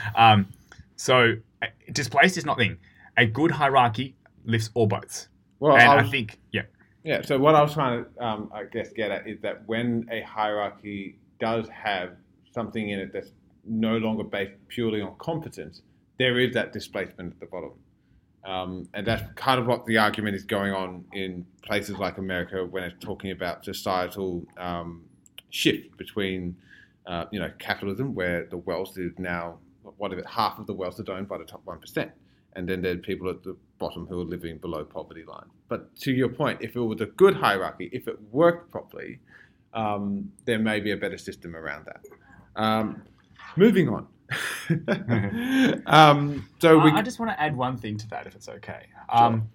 [0.14, 0.48] um,
[0.96, 2.78] so uh, displaced is not the thing.
[3.16, 5.28] A good hierarchy lifts all boats.
[5.60, 6.62] Well, and I I think, yeah,
[7.04, 7.22] Yeah.
[7.22, 10.22] So what I was trying to, um, I guess, get at is that when a
[10.22, 12.16] hierarchy does have
[12.52, 13.32] something in it that's
[13.64, 15.82] no longer based purely on competence,
[16.18, 17.72] there is that displacement at the bottom,
[18.44, 22.64] um, and that's kind of what the argument is going on in places like America
[22.64, 25.04] when it's talking about societal um,
[25.50, 26.56] shift between,
[27.06, 29.58] uh, you know, capitalism where the wealth is now
[29.96, 32.12] what is it, half of the wealth is owned by the top one percent
[32.58, 35.46] and then there are people at the bottom who are living below poverty line.
[35.68, 39.20] But to your point, if it was a good hierarchy, if it worked properly,
[39.74, 42.00] um, there may be a better system around that.
[42.56, 43.02] Um,
[43.56, 44.08] moving on.
[45.86, 48.48] um, so we, I, I just want to add one thing to that, if it's
[48.48, 48.86] okay.
[49.08, 49.48] Um,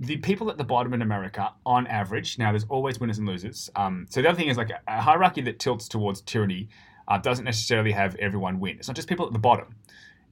[0.00, 3.68] the people at the bottom in America, on average, now there's always winners and losers.
[3.76, 6.68] Um, so the other thing is like a, a hierarchy that tilts towards tyranny
[7.08, 8.76] uh, doesn't necessarily have everyone win.
[8.78, 9.74] It's not just people at the bottom.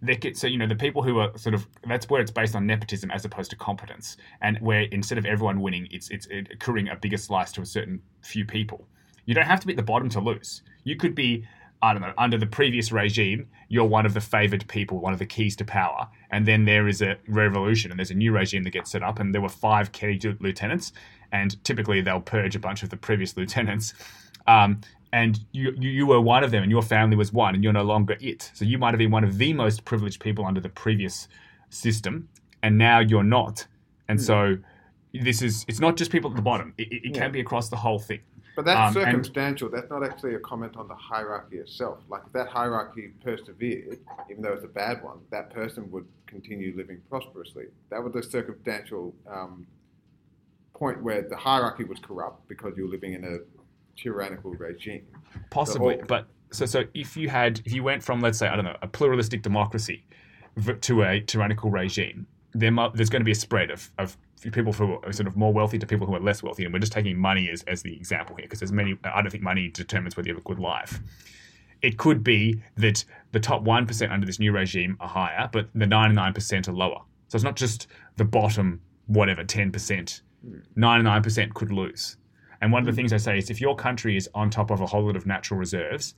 [0.00, 2.54] They get, so you know the people who are sort of that's where it's based
[2.54, 6.88] on nepotism as opposed to competence, and where instead of everyone winning, it's it's accruing
[6.88, 8.86] a bigger slice to a certain few people.
[9.26, 10.62] You don't have to be at the bottom to lose.
[10.84, 11.44] You could be
[11.80, 15.18] I don't know, under the previous regime, you're one of the favored people, one of
[15.18, 16.08] the keys to power.
[16.30, 19.20] And then there is a revolution and there's a new regime that gets set up.
[19.20, 20.92] And there were five key lieutenants.
[21.30, 23.94] And typically they'll purge a bunch of the previous lieutenants.
[24.46, 24.80] Um,
[25.12, 27.72] and you, you, you were one of them and your family was one and you're
[27.72, 28.50] no longer it.
[28.54, 31.28] So you might have been one of the most privileged people under the previous
[31.70, 32.28] system.
[32.62, 33.66] And now you're not.
[34.08, 34.56] And so
[35.14, 37.22] this is, it's not just people at the bottom, it, it, it Yeah.
[37.22, 38.20] can be across the whole thing.
[38.58, 39.68] But that's um, and- circumstantial.
[39.70, 42.00] That's not actually a comment on the hierarchy itself.
[42.08, 46.74] Like if that hierarchy persevered, even though it's a bad one, that person would continue
[46.76, 47.66] living prosperously.
[47.90, 49.64] That was a circumstantial um,
[50.74, 53.36] point where the hierarchy was corrupt because you were living in a
[53.96, 55.06] tyrannical regime.
[55.50, 58.56] Possibly, all- but so so if you had if you went from let's say I
[58.56, 60.04] don't know a pluralistic democracy
[60.80, 64.72] to a tyrannical regime, there mu- there's going to be a spread of of people
[64.72, 66.92] who are sort of more wealthy to people who are less wealthy, and we're just
[66.92, 68.96] taking money as, as the example here because there's many.
[69.04, 71.00] I don't think money determines whether you have a good life.
[71.82, 75.68] It could be that the top one percent under this new regime are higher, but
[75.74, 77.00] the ninety nine percent are lower.
[77.28, 80.22] So it's not just the bottom whatever ten percent.
[80.42, 80.58] Hmm.
[80.76, 82.16] Ninety nine percent could lose.
[82.60, 82.96] And one of the hmm.
[82.96, 85.26] things I say is if your country is on top of a whole lot of
[85.26, 86.14] natural reserves,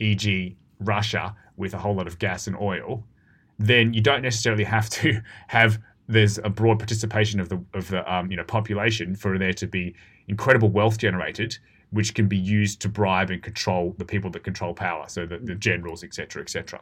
[0.00, 3.04] e.g., Russia with a whole lot of gas and oil,
[3.58, 5.78] then you don't necessarily have to have
[6.08, 9.66] there's a broad participation of the of the um, you know population for there to
[9.66, 9.94] be
[10.28, 11.58] incredible wealth generated,
[11.90, 15.38] which can be used to bribe and control the people that control power, so the,
[15.38, 16.80] the generals, etc., etc.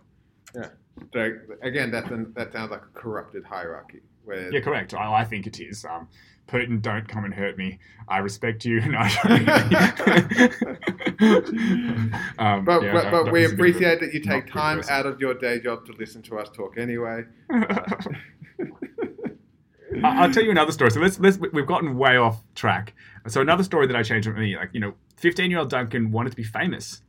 [0.55, 0.69] Yeah.
[1.13, 4.01] So again, that's an, that sounds like a corrupted hierarchy.
[4.25, 4.95] Where Yeah, correct.
[4.95, 5.85] I, I think it is.
[5.85, 6.09] Um,
[6.47, 7.79] Putin, don't come and hurt me.
[8.09, 8.81] I respect you.
[8.85, 8.99] No,
[12.39, 14.47] um, But, yeah, but, but we was a bit of a appreciate that you take
[14.47, 17.25] time out of your day job to listen to us talk anyway.
[20.03, 20.91] I'll tell you another story.
[20.91, 22.95] So let's let's we've gotten way off track.
[23.29, 26.11] So another story that I changed for me, like you know, fifteen year old Duncan
[26.11, 27.03] wanted to be famous.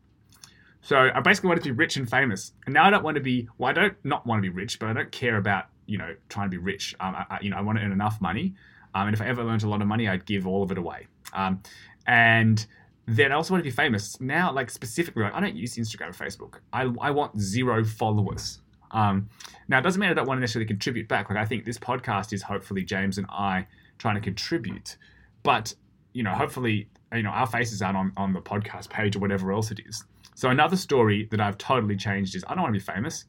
[0.81, 3.21] So I basically wanted to be rich and famous, and now I don't want to
[3.21, 3.49] be.
[3.57, 6.15] Well, I don't not want to be rich, but I don't care about you know
[6.29, 6.95] trying to be rich.
[6.99, 8.53] Um, I, I- you know, I want to earn enough money,
[8.93, 10.77] um, and if I ever earned a lot of money, I'd give all of it
[10.77, 11.07] away.
[11.33, 11.63] Um,
[12.05, 12.63] and
[13.07, 14.19] then I also want to be famous.
[14.21, 16.59] Now, like specifically, like I don't use Instagram or Facebook.
[16.71, 18.61] I I want zero followers.
[18.95, 19.29] Um,
[19.67, 21.29] now, it doesn't mean I don't want to necessarily contribute back.
[21.29, 23.67] Like, I think this podcast is hopefully James and I
[23.97, 24.97] trying to contribute.
[25.43, 25.75] But,
[26.13, 29.51] you know, hopefully, you know, our faces aren't on, on the podcast page or whatever
[29.51, 30.05] else it is.
[30.33, 33.25] So, another story that I've totally changed is I don't want to be famous.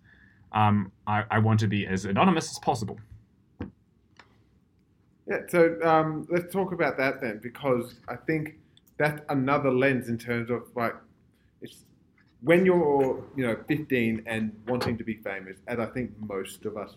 [0.53, 2.99] Um, I, I want to be as anonymous as possible.
[5.29, 8.55] Yeah, so um, let's talk about that then, because I think
[8.99, 10.95] that's another lens in terms of like,
[11.61, 11.85] it's
[12.43, 16.77] when you're you know 15 and wanting to be famous, as I think most of
[16.77, 16.91] us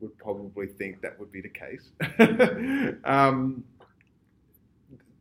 [0.00, 1.90] would probably think that would be the case.
[3.04, 3.64] um,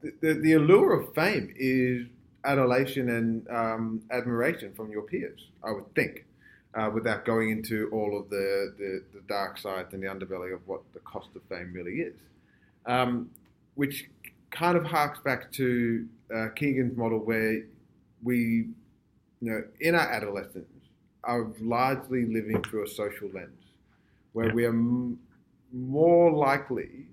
[0.02, 2.08] the, the, allure of fame is
[2.44, 6.26] adulation and um, admiration from your peers, I would think.
[6.76, 10.60] Uh, without going into all of the, the, the dark sides and the underbelly of
[10.68, 12.16] what the cost of fame really is
[12.86, 13.30] um,
[13.76, 14.10] which
[14.52, 17.64] kind of harks back to uh, Kegan's model, where
[18.24, 18.68] we,
[19.44, 20.68] you know, in our adolescence,
[21.26, 23.64] are largely living through a social lens,
[24.32, 24.54] where Yeah.
[24.54, 25.20] we are m-
[25.74, 27.08] more likely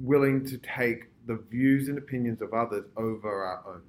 [0.00, 3.82] willing to take the views and opinions of others over our own.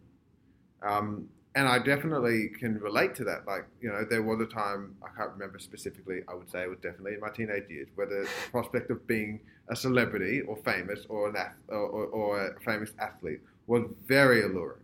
[0.84, 3.46] Um, and I definitely can relate to that.
[3.48, 6.70] Like, you know, there was a time, I can't remember specifically, I would say it
[6.70, 11.06] was definitely in my teenage years, where the prospect of being a celebrity or famous
[11.10, 14.82] or, an ath- or, or, or a famous athlete was very alluring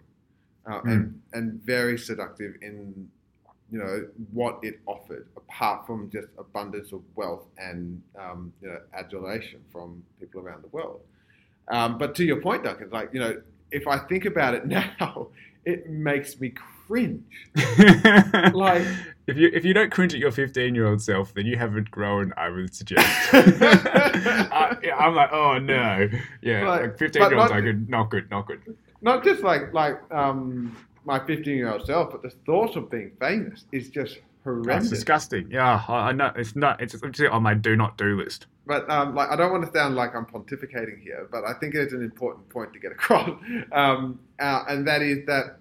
[0.69, 3.09] uh, and, and very seductive in,
[3.71, 8.79] you know, what it offered, apart from just abundance of wealth and, um, you know,
[8.93, 11.01] adulation from people around the world.
[11.69, 13.41] Um, but to your point, Duncan, like, you know,
[13.71, 14.65] if I think about it
[14.99, 15.27] now,
[15.65, 16.49] it makes me
[16.87, 17.23] cringe.
[18.53, 18.83] Like,
[19.27, 21.91] if you if you don't cringe at your 15 year old self, then you haven't
[21.91, 22.33] grown.
[22.37, 23.05] I would suggest.
[23.33, 26.07] I, I'm like, oh no,
[26.41, 28.77] yeah, like 15 year olds not- are good, not good, not good.
[29.07, 33.11] Not just like like um, my 15 year old self, but the thought of being
[33.19, 34.89] famous is just That's horrendous.
[34.89, 35.49] disgusting.
[35.49, 36.81] Yeah, I I know it's not.
[36.81, 38.47] It's actually on my do not do list.
[38.65, 41.73] But um, like, I don't want to sound like I'm pontificating here, but I think
[41.73, 43.29] it's an important point to get across,
[43.71, 45.59] um, uh, and that is that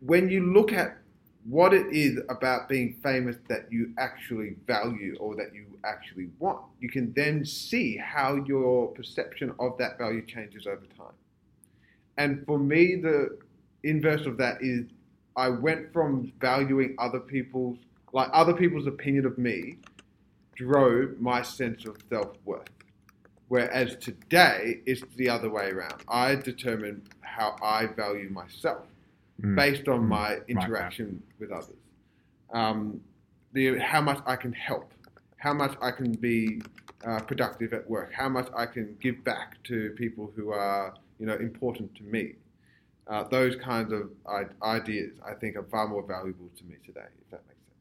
[0.00, 0.98] when you look at
[1.44, 6.60] what it is about being famous that you actually value or that you actually want,
[6.80, 11.14] you can then see how your perception of that value changes over time.
[12.18, 13.38] And for me, the
[13.84, 14.86] inverse of that is
[15.36, 17.78] I went from valuing other people's,
[18.12, 19.78] like other people's opinion of me,
[20.56, 22.68] drove my sense of self worth.
[23.48, 26.02] Whereas today, it's the other way around.
[26.08, 28.86] I determine how I value myself
[29.42, 29.56] Mm.
[29.56, 30.08] based on Mm.
[30.08, 31.76] my Right, interaction with others.
[32.52, 33.00] Um,
[33.52, 34.92] the, how much I can help,
[35.38, 36.62] how much I can be
[37.04, 41.28] uh, productive at work, how much I can give back to people who are you
[41.28, 42.34] know important to me.
[43.06, 44.10] Uh, those kinds of
[44.64, 47.06] ideas, I think, are far more valuable to me today.
[47.20, 47.78] If that makes sense.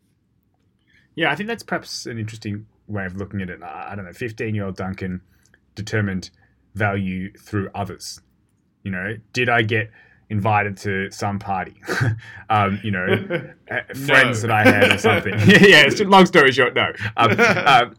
[1.16, 3.64] Yeah, I think that's perhaps an interesting way of looking at it.
[3.64, 5.22] I don't know, 15 year old Duncan
[5.74, 6.30] determined
[6.76, 8.22] value through others.
[8.84, 9.90] You know, did I get
[10.30, 11.82] invited to some party?
[12.52, 13.08] um, you know,
[13.72, 14.50] uh, friends No.
[14.50, 15.34] that I had or something.
[15.48, 16.92] yeah, it's just, long story short, no.
[17.18, 17.96] Um, um,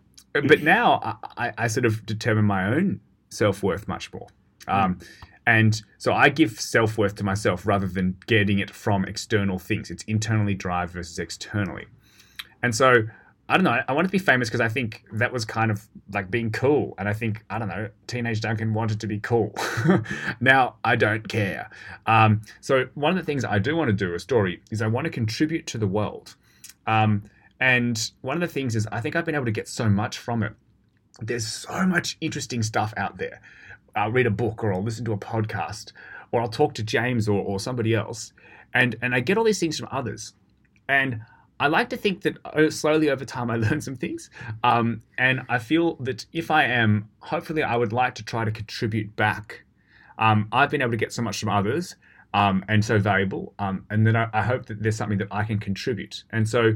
[0.46, 4.28] but now I, I, sort of determine my own self worth much more.
[4.68, 4.98] Um,
[5.46, 9.90] and so I give self worth to myself rather than getting it from external things.
[9.90, 11.86] It's internally derived versus externally.
[12.62, 13.04] And so
[13.48, 13.82] I don't know.
[13.86, 16.94] I wanted to be famous because I think that was kind of like being cool.
[16.96, 19.54] And I think, I don't know, teenage Duncan wanted to be cool.
[20.40, 21.68] now I don't care.
[22.06, 24.86] Um, so one of the things I do want to do a story is I
[24.86, 26.36] want to contribute to the world.
[26.86, 27.24] Um,
[27.60, 30.18] and one of the things is I think I've been able to get so much
[30.18, 30.54] from it.
[31.20, 33.42] There's so much interesting stuff out there.
[33.94, 35.92] I'll read a book or I'll listen to a podcast
[36.30, 38.32] or I'll talk to James or, or somebody else.
[38.74, 40.32] And, and I get all these things from others.
[40.88, 41.20] And
[41.60, 44.30] I like to think that uh, slowly over time I learn some things.
[44.64, 48.50] Um, and I feel that if I am, hopefully, I would like to try to
[48.50, 49.64] contribute back.
[50.18, 51.96] Um, I've been able to get so much from others
[52.34, 53.54] um, and so valuable.
[53.58, 56.24] Um, and then I, I hope that there's something that I can contribute.
[56.30, 56.74] And so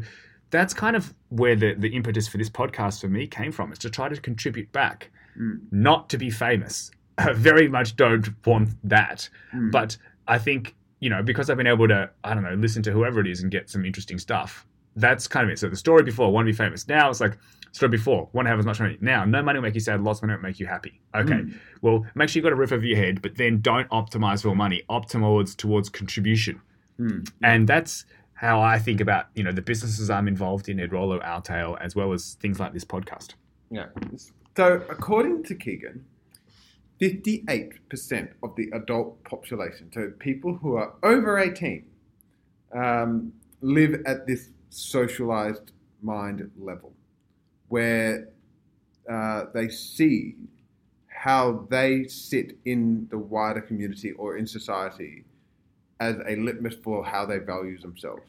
[0.51, 3.79] that's kind of where the, the impetus for this podcast for me came from is
[3.81, 5.61] to try to contribute back, Mm.
[5.71, 6.91] not to be famous.
[7.35, 9.29] Very much don't want that.
[9.55, 9.71] Mm.
[9.71, 9.97] But
[10.29, 13.21] I think, you know, because I've been able to, I don't know, listen to whoever
[13.21, 15.59] it is and get some interesting stuff, that's kind of it.
[15.59, 16.89] So the story before, want to be famous.
[16.89, 17.39] Now it's like,
[17.77, 18.97] story before, want to have as much money.
[19.01, 21.01] Now, no money will make you sad, lots of money will make you happy.
[21.15, 21.35] Okay.
[21.35, 21.59] Mm.
[21.83, 24.57] Well, make sure you've got a roof over your head, but then don't optimize for
[24.57, 24.83] money.
[24.89, 26.61] Optimize towards contribution.
[26.99, 27.31] Mm.
[27.43, 31.21] And that's how I think about, you know, the businesses I'm involved in, Ed Rollo,
[31.21, 33.35] Outtail, as well as things like this podcast.
[33.71, 33.87] Yeah.
[34.57, 36.05] So, according to Kegan,
[37.01, 41.85] 58% of the adult population, so people who are over 18,
[42.75, 45.73] um, live at this socialized
[46.03, 46.93] mind level
[47.69, 48.29] where
[49.11, 50.37] uh, they see
[51.07, 55.25] how they sit in the wider community or in society
[55.99, 58.23] as a litmus for how they value themselves.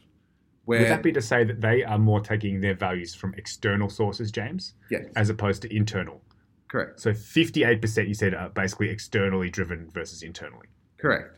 [0.65, 3.89] Where, Would that be to say that they are more taking their values from external
[3.89, 6.21] sources, James, yes, as opposed to internal?
[6.67, 6.99] Correct.
[6.99, 10.67] So 58% you said are basically externally driven versus internally.
[10.97, 11.33] Correct.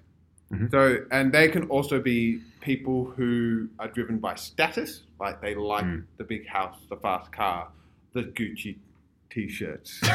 [0.51, 0.71] Mhm.
[0.71, 5.85] So, and they can also be people who are driven by status, like they like
[5.85, 6.03] Mm.
[6.17, 7.69] the big house, the fast car,
[8.13, 8.77] the Gucci
[9.29, 10.01] t-shirts,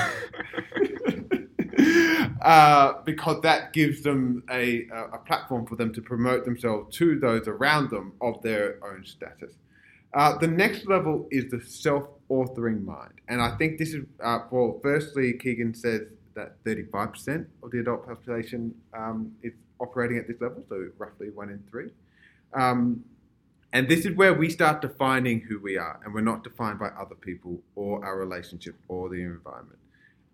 [2.43, 7.19] uh, because that gives them a, a a platform for them to promote themselves to
[7.19, 9.55] those around them of their own status.
[10.15, 11.61] Uh, the next level is the
[12.29, 14.79] self-authoring mind, and I think this is uh, well.
[14.83, 16.03] Firstly, Kegan says
[16.35, 21.51] that 35% of the adult population um, is operating at this level, so roughly one
[21.51, 21.91] in three.
[22.53, 23.05] Um,
[23.73, 26.89] and this is where we start defining who we are, and we're not defined by
[26.89, 29.79] other people or our relationship or the environment.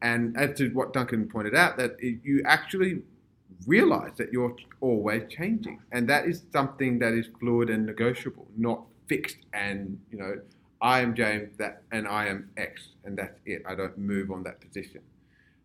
[0.03, 3.03] And as to what Duncan pointed out, that it, you actually
[3.66, 8.82] realize that you're always changing, and that is something that is fluid and negotiable, not
[9.09, 9.38] fixed.
[9.53, 10.41] And you know,
[10.83, 13.62] I am James, that, and I am X, and that's it.
[13.66, 15.03] I don't move on that position.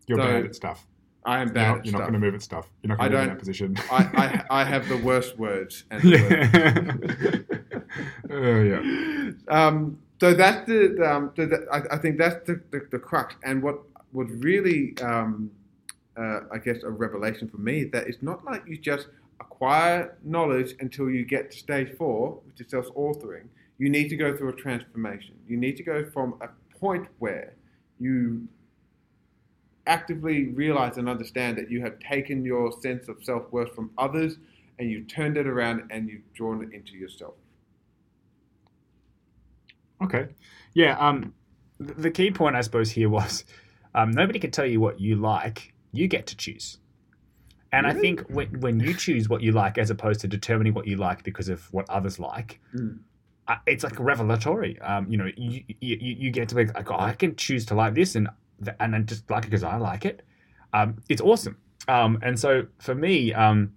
[0.08, 0.86] You're So, bad at stuff.
[1.26, 2.70] I am You're bad not, at you're not going to move at stuff.
[2.84, 3.78] You're not going to move in that position.
[3.92, 5.86] I, I, I have the worst words.
[5.90, 7.82] And the worst
[8.30, 8.36] yeah.
[8.36, 9.68] oh, yeah.
[9.68, 13.00] um, so that's the, the, um, so that, I, I think that's the, the, the
[13.00, 13.36] crux.
[13.44, 13.80] And what
[14.14, 15.50] was really, um,
[16.18, 19.08] uh, I guess, a revelation for me is that it's not like you just
[19.40, 23.48] acquire knowledge until you get to stage four, which is self-authoring.
[23.78, 25.36] You need to go through a transformation.
[25.48, 26.48] You need to go from a
[26.78, 27.54] point where
[28.00, 28.48] you
[29.88, 34.38] actively realize and understand that you have taken your sense of self-worth from others
[34.80, 37.36] and you've turned it around and you've drawn it into yourself.
[40.02, 40.28] Okay.
[40.74, 40.98] Yeah.
[40.98, 41.34] Um,
[41.80, 43.46] th- the key point, I suppose, here was
[43.94, 45.74] um, nobody can tell you what you like.
[45.94, 46.78] You get to choose.
[47.72, 50.88] And I think when, when you choose what you like as opposed to determining what
[50.88, 53.00] you like because of what others like, Mm.
[53.68, 54.80] It's like revelatory.
[54.82, 57.66] Um, you know, you, you, you you get to be like, oh, I can choose
[57.68, 58.28] to like this and
[58.80, 60.24] and then just like it because I like it.
[60.74, 61.58] Um, it's awesome.
[61.88, 63.74] Um, and so for me, um,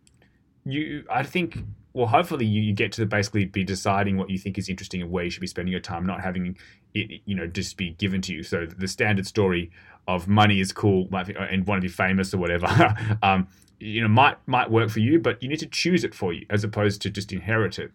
[0.64, 1.59] you, I think,
[1.93, 5.11] well, hopefully you, you get to basically be deciding what you think is interesting and
[5.11, 6.57] where you should be spending your time, not having
[6.95, 8.43] it, you know, just be given to you.
[8.43, 9.71] So the standard story
[10.07, 13.49] of money is cool and want to be famous or whatever, um,
[13.79, 16.45] you know, might might work for you, but you need to choose it for you
[16.51, 17.93] as opposed to just inherit it.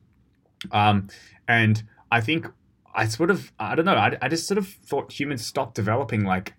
[0.71, 1.07] Um,
[1.47, 2.47] and I think
[2.95, 6.23] I sort of, I don't know, I, I just sort of thought humans stopped developing
[6.23, 6.53] like,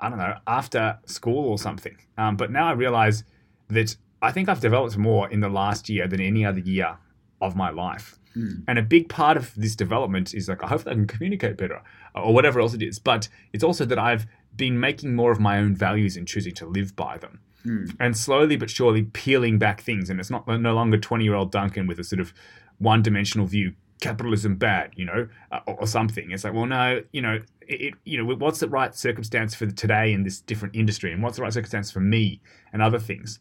[0.00, 1.96] I don't know, after school or something.
[2.18, 3.24] Um, but now I realize
[3.68, 6.98] that I think I've developed more in the last year than any other year
[7.40, 8.18] of my life.
[8.36, 8.64] Mm.
[8.68, 11.82] And a big part of this development is like, I hope I can communicate better
[12.14, 12.98] or whatever else it is.
[12.98, 16.66] But it's also that I've been making more of my own values and choosing to
[16.66, 17.96] live by them Mm.
[17.98, 20.08] and slowly but surely peeling back things.
[20.08, 22.32] And it's not no longer 20 year old Duncan with a sort of
[22.78, 26.30] one dimensional view, capitalism bad, you know, uh, or, or something.
[26.30, 29.66] It's like, well, no, you know, it, it, you know, what's the right circumstance for
[29.66, 32.40] today in this different industry, and what's the right circumstance for me
[32.72, 33.38] and other things.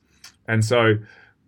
[0.48, 0.96] And so,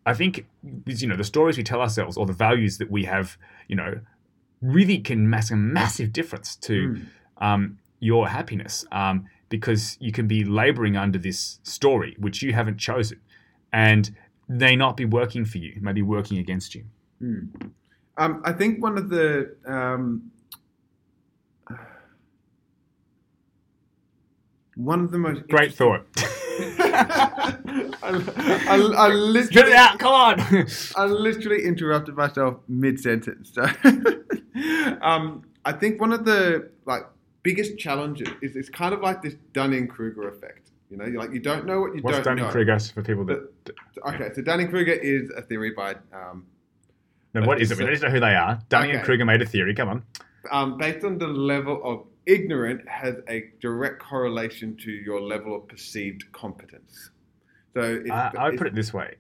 [0.06, 0.46] I think
[0.86, 4.00] you know the stories we tell ourselves or the values that we have, you know,
[4.62, 7.06] really can make a massive difference to Mm.
[7.46, 12.78] um, your happiness um, because you can be laboring under this story which you haven't
[12.78, 13.20] chosen
[13.74, 14.16] and
[14.48, 16.84] may not be working for you, may be working against you.
[17.22, 17.72] Mm.
[18.18, 20.32] Um, I think one of the um,
[24.76, 26.06] one of the most Great thought.
[26.60, 30.40] I, I, I Get it literally, out, come on.
[30.96, 33.54] I literally interrupted myself mid sentence.
[33.54, 33.64] So,
[35.02, 37.04] um, I think one of the like
[37.44, 40.72] biggest challenges is it's kind of like this Dunning Kruger effect.
[40.90, 42.52] You know, you're like you don't know what you What's don't Dunning know.
[42.52, 43.50] Kruger for people that?
[44.08, 46.46] Okay, so Dunning Kruger is a theory by um,
[47.42, 47.78] No, what is it?
[47.78, 48.60] We don't know who they are.
[48.70, 49.74] Dunning and Kruger made a theory.
[49.76, 50.04] Come on.
[50.52, 55.68] um, based on the level of ignorant has a direct correlation to your level of
[55.68, 57.10] perceived competence.
[57.74, 59.16] So it's, I, I would put it this way: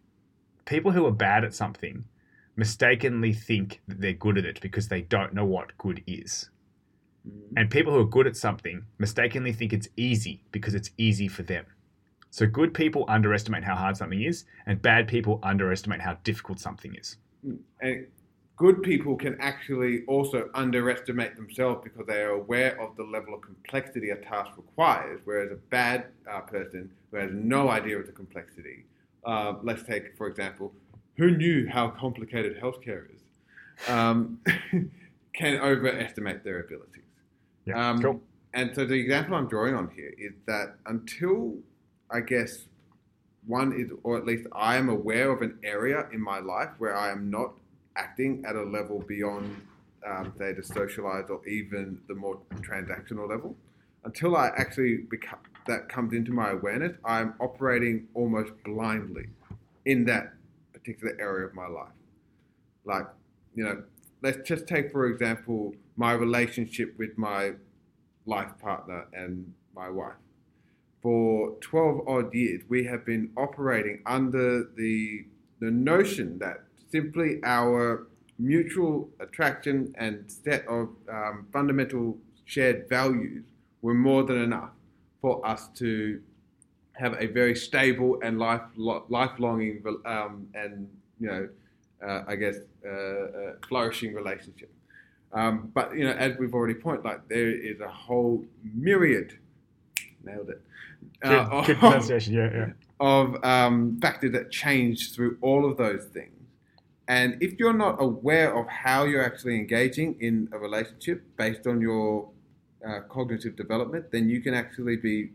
[0.65, 2.05] people who are bad at something
[2.55, 6.49] mistakenly think that they're good at it because they don't know what good is.
[7.57, 11.43] And people who are good at something mistakenly think it's easy because it's easy for
[11.43, 11.65] them.
[12.29, 16.95] So good people underestimate how hard something is, and bad people underestimate how difficult something
[16.95, 17.17] is.
[17.81, 18.07] And
[18.57, 23.41] good people can actually also underestimate themselves because they are aware of the level of
[23.41, 28.11] complexity a task requires, whereas a bad uh, person who has no idea of the
[28.11, 28.85] complexity,
[29.25, 30.73] uh, let's take, for example,
[31.17, 34.39] who knew how complicated healthcare is, um,
[35.33, 37.03] can overestimate their abilities.
[37.65, 38.21] Yeah, Um, cool.
[38.53, 41.57] And so the example I'm drawing on here is that until
[42.09, 42.65] I guess
[43.47, 46.95] one is, or at least I am aware of an area in my life where
[46.95, 47.53] I am not
[47.95, 49.61] acting at a level beyond,
[50.05, 53.55] um, say, the socialized or even the more transactional level.
[54.03, 59.27] Until I actually become that comes into my awareness, I'm operating almost blindly
[59.85, 60.33] in that
[60.73, 61.91] particular area of my life.
[62.85, 63.05] Like,
[63.53, 63.83] you know,
[64.21, 67.53] let's just take for example my relationship with my
[68.25, 70.15] life partner and my wife.
[71.01, 75.25] For 12 odd years, we have been operating under the,
[75.59, 78.07] the notion that simply our
[78.39, 83.43] mutual attraction and set of um, fundamental shared values
[83.81, 84.71] were more than enough
[85.21, 86.21] for us to
[86.93, 90.89] have a very stable and life, lifelonging um, and,
[91.19, 91.49] you know,
[92.05, 94.71] uh, I guess, uh, uh, flourishing relationship.
[95.33, 99.37] Um, but you know, as we've already pointed, like there is a whole myriad,
[100.27, 100.61] nailed it,
[101.21, 102.33] Good, uh, good of, pronunciation.
[102.33, 102.67] Yeah, yeah.
[102.99, 106.33] of um, factors that change through all of those things.
[107.07, 111.79] And if you're not aware of how you're actually engaging in a relationship based on
[111.79, 112.29] your
[112.85, 115.31] uh, cognitive development, then you can actually be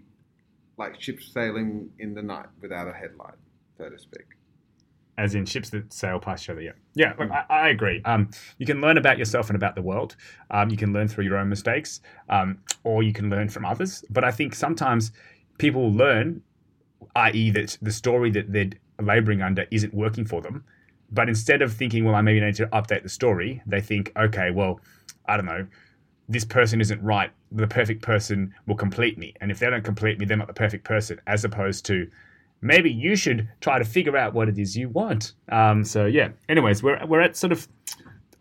[0.76, 3.34] like ships sailing in the night without a headlight,
[3.78, 4.26] so to speak.
[5.22, 6.60] As in ships that sail past each other.
[6.60, 7.12] Yeah, yeah.
[7.16, 8.02] Look, I, I agree.
[8.04, 10.16] Um, you can learn about yourself and about the world.
[10.50, 14.04] Um, you can learn through your own mistakes, um, or you can learn from others.
[14.10, 15.12] But I think sometimes
[15.58, 16.42] people learn,
[17.14, 18.70] i.e., that the story that they're
[19.00, 20.64] laboring under isn't working for them.
[21.12, 24.50] But instead of thinking, well, I maybe need to update the story, they think, okay,
[24.50, 24.80] well,
[25.26, 25.66] I don't know,
[26.28, 27.30] this person isn't right.
[27.52, 29.34] The perfect person will complete me.
[29.40, 32.10] And if they don't complete me, they're not the perfect person, as opposed to
[32.62, 35.34] maybe you should try to figure out what it is you want.
[35.50, 36.30] Um, so, yeah.
[36.48, 37.68] Anyways, we're, we're at sort of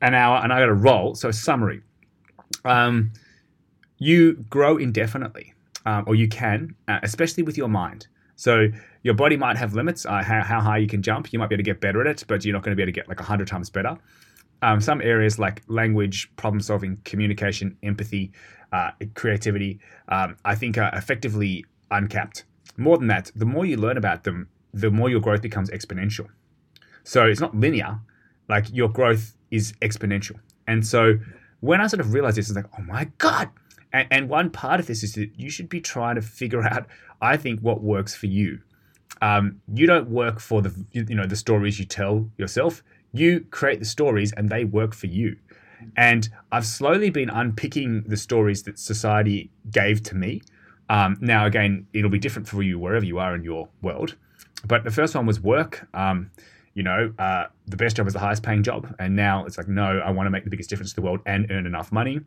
[0.01, 1.15] an hour and I got a roll.
[1.15, 1.81] So, summary.
[2.63, 3.11] Um,
[3.97, 5.53] you grow indefinitely,
[5.85, 8.07] um, or you can, uh, especially with your mind.
[8.35, 8.69] So
[9.03, 11.31] your body might have limits, uh, how, how high you can jump.
[11.31, 12.81] You might be able to get better at it, but you're not going to be
[12.81, 13.95] able to get like 100 times better.
[14.63, 18.31] Um, some areas like language, problem solving, communication, empathy,
[18.71, 22.45] uh, creativity, um, I think are effectively uncapped.
[22.81, 26.27] More than that, the more you learn about them, the more your growth becomes exponential.
[27.03, 27.99] So it's not linear,
[28.49, 30.39] like your growth is exponential.
[30.67, 31.19] And so
[31.59, 33.49] when I sort of realized this, it's like, oh my God.
[33.93, 36.87] And, and one part of this is that you should be trying to figure out,
[37.21, 38.59] I think, what works for you.
[39.21, 42.81] Um, you don't work for the you know the stories you tell yourself.
[43.13, 45.37] You create the stories and they work for you.
[45.95, 50.41] And I've slowly been unpicking the stories that society gave to me.
[50.91, 54.17] Um, now, again, it'll be different for you wherever you are in your world.
[54.65, 55.87] But the first one was work.
[55.93, 56.31] Um,
[56.73, 58.93] you know, uh, the best job is the highest paying job.
[58.99, 61.21] And now it's like, no, I want to make the biggest difference to the world
[61.25, 62.19] and earn enough money.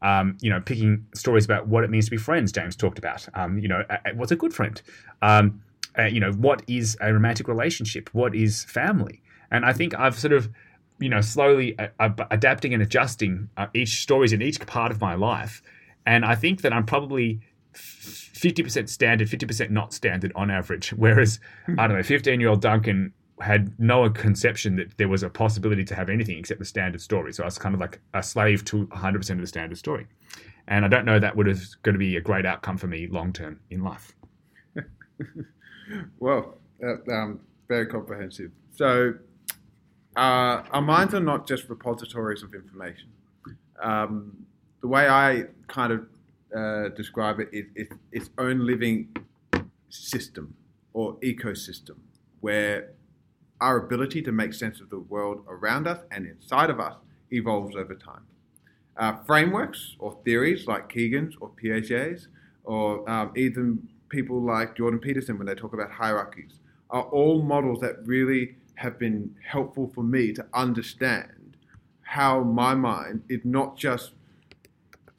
[0.00, 3.28] Um, you know, picking stories about what it means to be friends, James talked about.
[3.34, 3.84] Um, you know,
[4.14, 4.80] what's a good friend?
[5.20, 5.62] Um,
[5.98, 8.08] uh, you know, what is a romantic relationship?
[8.14, 9.20] What is family?
[9.50, 10.48] And I think I've sort of,
[11.00, 11.76] you know, slowly
[12.30, 15.62] adapting and adjusting uh, each stories in each part of my life.
[16.06, 17.40] And I think that I'm probably
[17.74, 20.90] 50% standard, 50% not standard on average.
[20.90, 21.40] Whereas,
[21.78, 25.84] I don't know, 15 year old Duncan had no conception that there was a possibility
[25.84, 27.32] to have anything except the standard story.
[27.32, 30.06] So I was kind of like a slave to 100% of the standard story.
[30.68, 33.06] And I don't know that would have going to be a great outcome for me
[33.08, 34.14] long term in life.
[36.18, 38.52] well, uh, um, very comprehensive.
[38.72, 39.14] So,
[40.16, 43.08] uh, our minds are not just repositories of information.
[43.82, 44.46] Um,
[44.80, 46.06] the way I kind of
[46.56, 49.08] uh, describe it is it's its own living
[49.88, 50.54] system
[50.92, 51.96] or ecosystem
[52.40, 52.90] where
[53.60, 56.94] our ability to make sense of the world around us and inside of us
[57.30, 58.22] evolves over time.
[58.96, 62.28] Uh, frameworks or theories like Kegan's or Piaget's,
[62.64, 67.80] or um, even people like Jordan Peterson when they talk about hierarchies, are all models
[67.80, 71.56] that really have been helpful for me to understand
[72.02, 74.12] how my mind is not just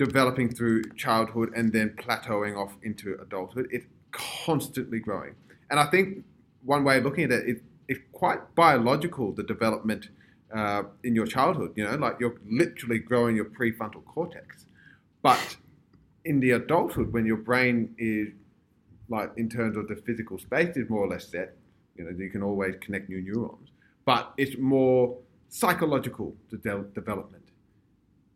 [0.05, 3.67] developing through childhood and then plateauing off into adulthood.
[3.69, 5.35] It's constantly growing.
[5.69, 6.25] And I think
[6.63, 10.09] one way of looking at it, it it's quite biological, the development
[10.55, 11.73] uh, in your childhood.
[11.75, 14.65] You know, like you're literally growing your prefrontal cortex.
[15.21, 15.57] But
[16.25, 18.29] in the adulthood, when your brain is
[19.07, 21.55] like in terms of the physical space is more or less set,
[21.95, 23.69] you know, you can always connect new neurons.
[24.05, 25.17] But it's more
[25.49, 27.43] psychological the de- development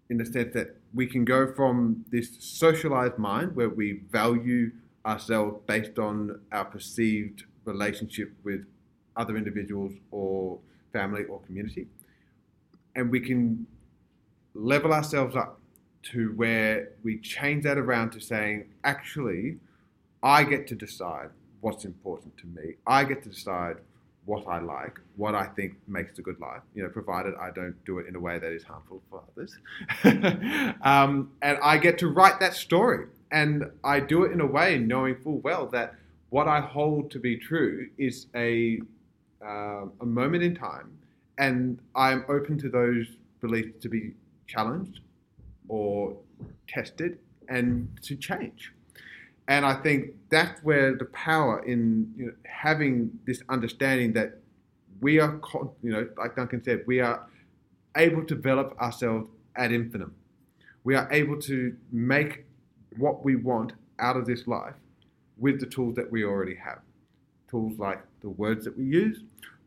[0.09, 4.71] in the sense that we can go from this socialized mind where we value
[5.05, 8.65] ourselves based on our perceived relationship with
[9.17, 10.57] other individuals or
[10.93, 11.87] family or community.
[12.95, 13.67] And we can
[14.53, 15.59] level ourselves up
[16.13, 19.57] to where we change that around to saying, actually,
[20.23, 21.29] I get to decide
[21.59, 22.75] what's important to me.
[22.87, 23.77] I get to decide
[24.25, 27.75] what I like, what I think makes a good life, you know, provided I don't
[27.85, 29.57] do it in a way that is harmful for others.
[30.81, 33.07] um, and I get to write that story.
[33.31, 35.95] And I do it in a way knowing full well that
[36.29, 38.79] what I hold to be true is a,
[39.45, 40.97] uh, a moment in time.
[41.37, 43.07] And I'm open to those
[43.41, 44.13] beliefs to be
[44.47, 45.01] challenged
[45.67, 46.15] or
[46.67, 48.71] tested and to change.
[49.47, 54.39] And I think that's where the power in you know, having this understanding that
[55.01, 55.39] we are,
[55.83, 57.27] you know, like Duncan said, we are
[57.95, 60.15] able to develop ourselves ad infinitum.
[60.83, 62.45] We are able to make
[62.97, 64.73] what we want out of this life
[65.37, 66.79] with the tools that we already have.
[67.49, 69.19] Tools like the words that we use,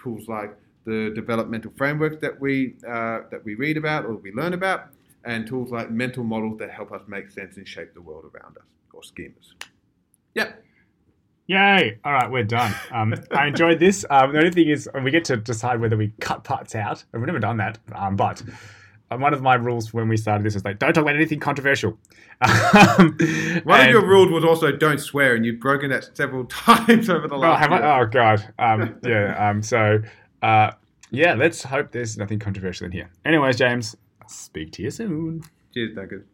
[0.02, 4.54] tools like the developmental frameworks that we uh, that we read about or we learn
[4.54, 4.88] about,
[5.24, 8.56] and tools like mental models that help us make sense and shape the world around
[8.56, 9.52] us or schemas.
[10.34, 10.64] Yep.
[11.46, 11.98] Yay!
[12.04, 12.74] All right, we're done.
[12.92, 14.04] Um, I enjoyed this.
[14.10, 17.04] Um, the only thing is, we get to decide whether we cut parts out.
[17.12, 18.42] We've never done that, um, but
[19.10, 21.40] um, one of my rules when we started this was like, don't talk about anything
[21.40, 21.98] controversial.
[22.40, 23.16] Um,
[23.64, 27.26] one of your rules was also don't swear, and you've broken that several times over
[27.26, 27.68] the last.
[27.68, 27.84] Oh, year.
[27.84, 28.00] I?
[28.00, 29.60] oh God, um, yeah.
[29.60, 30.00] so,
[30.42, 30.70] uh,
[31.10, 33.10] yeah, let's hope there's nothing controversial in here.
[33.24, 33.96] Anyways, James,
[34.28, 35.42] speak to you soon.
[35.74, 36.24] Cheers, Duncan.